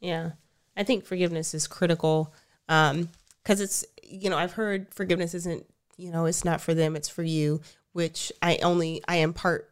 Yeah. 0.00 0.32
I 0.76 0.84
think 0.84 1.04
forgiveness 1.04 1.54
is 1.54 1.66
critical 1.66 2.32
um 2.68 3.08
cuz 3.44 3.60
it's 3.60 3.84
you 4.04 4.30
know, 4.30 4.36
I've 4.36 4.52
heard 4.52 4.92
forgiveness 4.92 5.34
isn't, 5.34 5.64
you 5.96 6.10
know, 6.10 6.26
it's 6.26 6.44
not 6.44 6.60
for 6.60 6.74
them, 6.74 6.96
it's 6.96 7.08
for 7.08 7.22
you, 7.22 7.60
which 7.92 8.30
I 8.42 8.58
only 8.58 9.02
I 9.08 9.16
in 9.16 9.32
part 9.32 9.71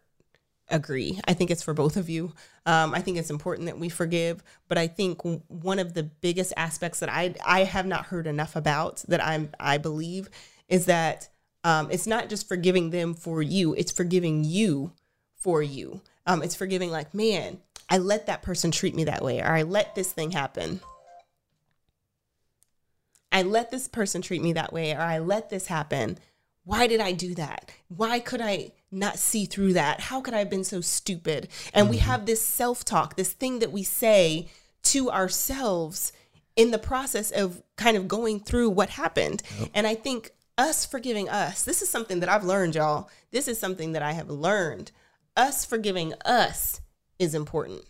agree. 0.71 1.21
I 1.27 1.35
think 1.35 1.51
it's 1.51 1.63
for 1.63 1.75
both 1.75 1.97
of 1.97 2.09
you. 2.09 2.33
Um, 2.67 2.95
I 2.95 3.01
think 3.01 3.19
it's 3.19 3.31
important 3.31 3.67
that 3.67 3.79
we 3.79 3.89
forgive, 3.89 4.43
but 4.69 4.79
I 4.79 4.87
think 4.87 5.21
one 5.49 5.79
of 5.79 5.95
the 5.95 6.03
biggest 6.03 6.53
aspects 6.57 7.01
that 7.01 7.09
I 7.09 7.35
I 7.45 7.65
have 7.65 7.87
not 7.87 8.07
heard 8.07 8.27
enough 8.27 8.57
about 8.57 9.05
that 9.09 9.25
I'm 9.25 9.51
I 9.59 9.79
believe 9.79 10.29
is 10.69 10.87
that 10.87 11.29
um, 11.65 11.91
it's 11.91 12.07
not 12.07 12.29
just 12.29 12.49
forgiving 12.49 12.91
them 12.91 13.15
for 13.15 13.43
you; 13.43 13.75
it's 13.75 13.93
forgiving 13.93 14.45
you 14.45 14.93
for 15.37 15.63
you. 15.63 16.01
Um, 16.27 16.43
it's 16.43 16.55
forgiving 16.55 16.91
like, 16.91 17.15
man, 17.15 17.59
I 17.89 17.99
let 17.99 18.27
that 18.27 18.43
person 18.43 18.71
treat 18.71 18.95
me 18.95 19.05
that 19.05 19.23
way, 19.23 19.41
or 19.41 19.47
I 19.47 19.63
let 19.63 19.95
this 19.95 20.13
thing 20.13 20.31
happen. 20.31 20.81
I 23.33 23.43
let 23.43 23.71
this 23.71 23.89
person 23.89 24.23
treat 24.23 24.43
me 24.43 24.53
that 24.55 24.73
way, 24.73 24.93
or 24.93 25.01
I 25.01 25.19
let 25.19 25.51
this 25.51 25.67
happen. 25.67 26.19
Why 26.71 26.87
did 26.87 27.01
I 27.01 27.11
do 27.11 27.35
that? 27.35 27.73
Why 27.89 28.21
could 28.21 28.41
I 28.41 28.71
not 28.93 29.19
see 29.19 29.45
through 29.45 29.73
that? 29.73 29.99
How 30.01 30.21
could 30.21 30.35
I 30.35 30.39
have 30.39 30.49
been 30.49 30.63
so 30.63 30.81
stupid? 30.81 31.49
And 31.75 31.91
we 31.91 31.97
mm-hmm. 31.97 32.07
have 32.07 32.27
this 32.27 32.41
self 32.41 32.85
talk, 32.85 33.17
this 33.17 33.33
thing 33.33 33.59
that 33.59 33.73
we 33.73 33.83
say 33.83 34.49
to 34.85 35.11
ourselves 35.11 36.13
in 36.55 36.71
the 36.71 36.79
process 36.79 37.33
of 37.33 37.61
kind 37.77 37.97
of 37.97 38.07
going 38.07 38.39
through 38.39 38.71
what 38.71 38.91
happened. 38.91 39.43
And 39.75 39.85
I 39.85 39.97
think 39.97 40.31
us 40.57 40.87
forgiving 40.87 41.29
us, 41.29 41.65
this 41.65 41.83
is 41.83 41.89
something 41.89 42.21
that 42.21 42.29
I've 42.29 42.45
learned, 42.45 42.77
y'all. 42.77 43.09
This 43.33 43.49
is 43.49 43.59
something 43.59 43.91
that 43.93 44.03
I 44.03 44.13
have 44.13 44.31
learned. 44.31 44.93
Us 45.37 45.65
forgiving 45.65 46.15
us 46.25 46.81
is 47.19 47.35
important. 47.35 47.83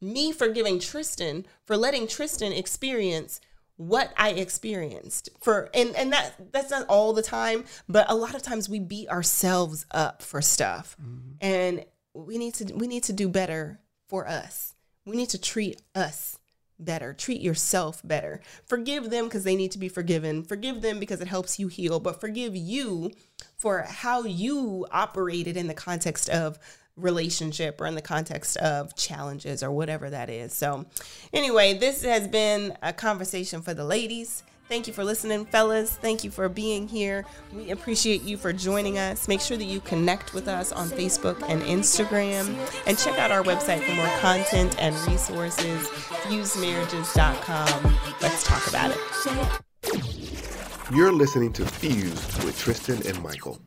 Me 0.00 0.32
forgiving 0.32 0.80
Tristan 0.80 1.46
for 1.64 1.76
letting 1.76 2.08
Tristan 2.08 2.52
experience 2.52 3.40
what 3.76 4.12
I 4.16 4.30
experienced 4.30 5.30
for 5.40 5.68
and 5.74 5.96
and 5.96 6.12
that 6.12 6.52
that's 6.52 6.70
not 6.70 6.86
all 6.86 7.12
the 7.12 7.22
time, 7.22 7.64
but 7.88 8.08
a 8.08 8.14
lot 8.14 8.34
of 8.34 8.42
times 8.42 8.68
we 8.68 8.78
beat 8.78 9.08
ourselves 9.08 9.84
up 9.90 10.22
for 10.22 10.40
stuff. 10.40 10.96
Mm-hmm. 11.02 11.30
And 11.40 11.84
we 12.14 12.38
need 12.38 12.54
to 12.54 12.74
we 12.74 12.86
need 12.86 13.02
to 13.04 13.12
do 13.12 13.28
better 13.28 13.80
for 14.08 14.28
us. 14.28 14.74
We 15.04 15.16
need 15.16 15.30
to 15.30 15.40
treat 15.40 15.82
us 15.94 16.38
better. 16.78 17.12
Treat 17.14 17.40
yourself 17.40 18.00
better. 18.04 18.40
Forgive 18.66 19.10
them 19.10 19.24
because 19.24 19.44
they 19.44 19.56
need 19.56 19.72
to 19.72 19.78
be 19.78 19.88
forgiven. 19.88 20.42
Forgive 20.42 20.82
them 20.82 20.98
because 20.98 21.20
it 21.20 21.28
helps 21.28 21.58
you 21.58 21.68
heal, 21.68 22.00
but 22.00 22.20
forgive 22.20 22.56
you 22.56 23.10
for 23.56 23.82
how 23.82 24.24
you 24.24 24.86
operated 24.90 25.56
in 25.56 25.66
the 25.66 25.74
context 25.74 26.28
of 26.28 26.58
relationship 26.96 27.80
or 27.80 27.86
in 27.86 27.94
the 27.94 28.02
context 28.02 28.56
of 28.58 28.94
challenges 28.94 29.62
or 29.62 29.70
whatever 29.70 30.10
that 30.10 30.30
is. 30.30 30.52
So, 30.52 30.86
anyway, 31.32 31.74
this 31.78 32.02
has 32.04 32.28
been 32.28 32.76
a 32.82 32.92
conversation 32.92 33.62
for 33.62 33.74
the 33.74 33.84
ladies. 33.84 34.42
Thank 34.68 34.86
you 34.86 34.94
for 34.94 35.04
listening, 35.04 35.44
fellas. 35.44 35.94
Thank 35.96 36.24
you 36.24 36.30
for 36.30 36.48
being 36.48 36.88
here. 36.88 37.26
We 37.52 37.70
appreciate 37.70 38.22
you 38.22 38.38
for 38.38 38.50
joining 38.52 38.96
us. 38.98 39.28
Make 39.28 39.42
sure 39.42 39.58
that 39.58 39.64
you 39.64 39.80
connect 39.80 40.32
with 40.32 40.48
us 40.48 40.72
on 40.72 40.88
Facebook 40.88 41.42
and 41.48 41.60
Instagram 41.62 42.56
and 42.86 42.96
check 42.96 43.18
out 43.18 43.30
our 43.30 43.42
website 43.42 43.82
for 43.82 43.92
more 43.92 44.08
content 44.20 44.74
and 44.80 44.94
resources, 45.06 45.86
fusemarriages.com. 46.24 47.98
Let's 48.22 48.44
talk 48.44 48.66
about 48.66 48.90
it. 48.90 48.98
You're 50.94 51.12
listening 51.12 51.52
to 51.54 51.66
Fused 51.66 52.44
with 52.44 52.58
Tristan 52.58 53.06
and 53.06 53.22
Michael. 53.22 53.60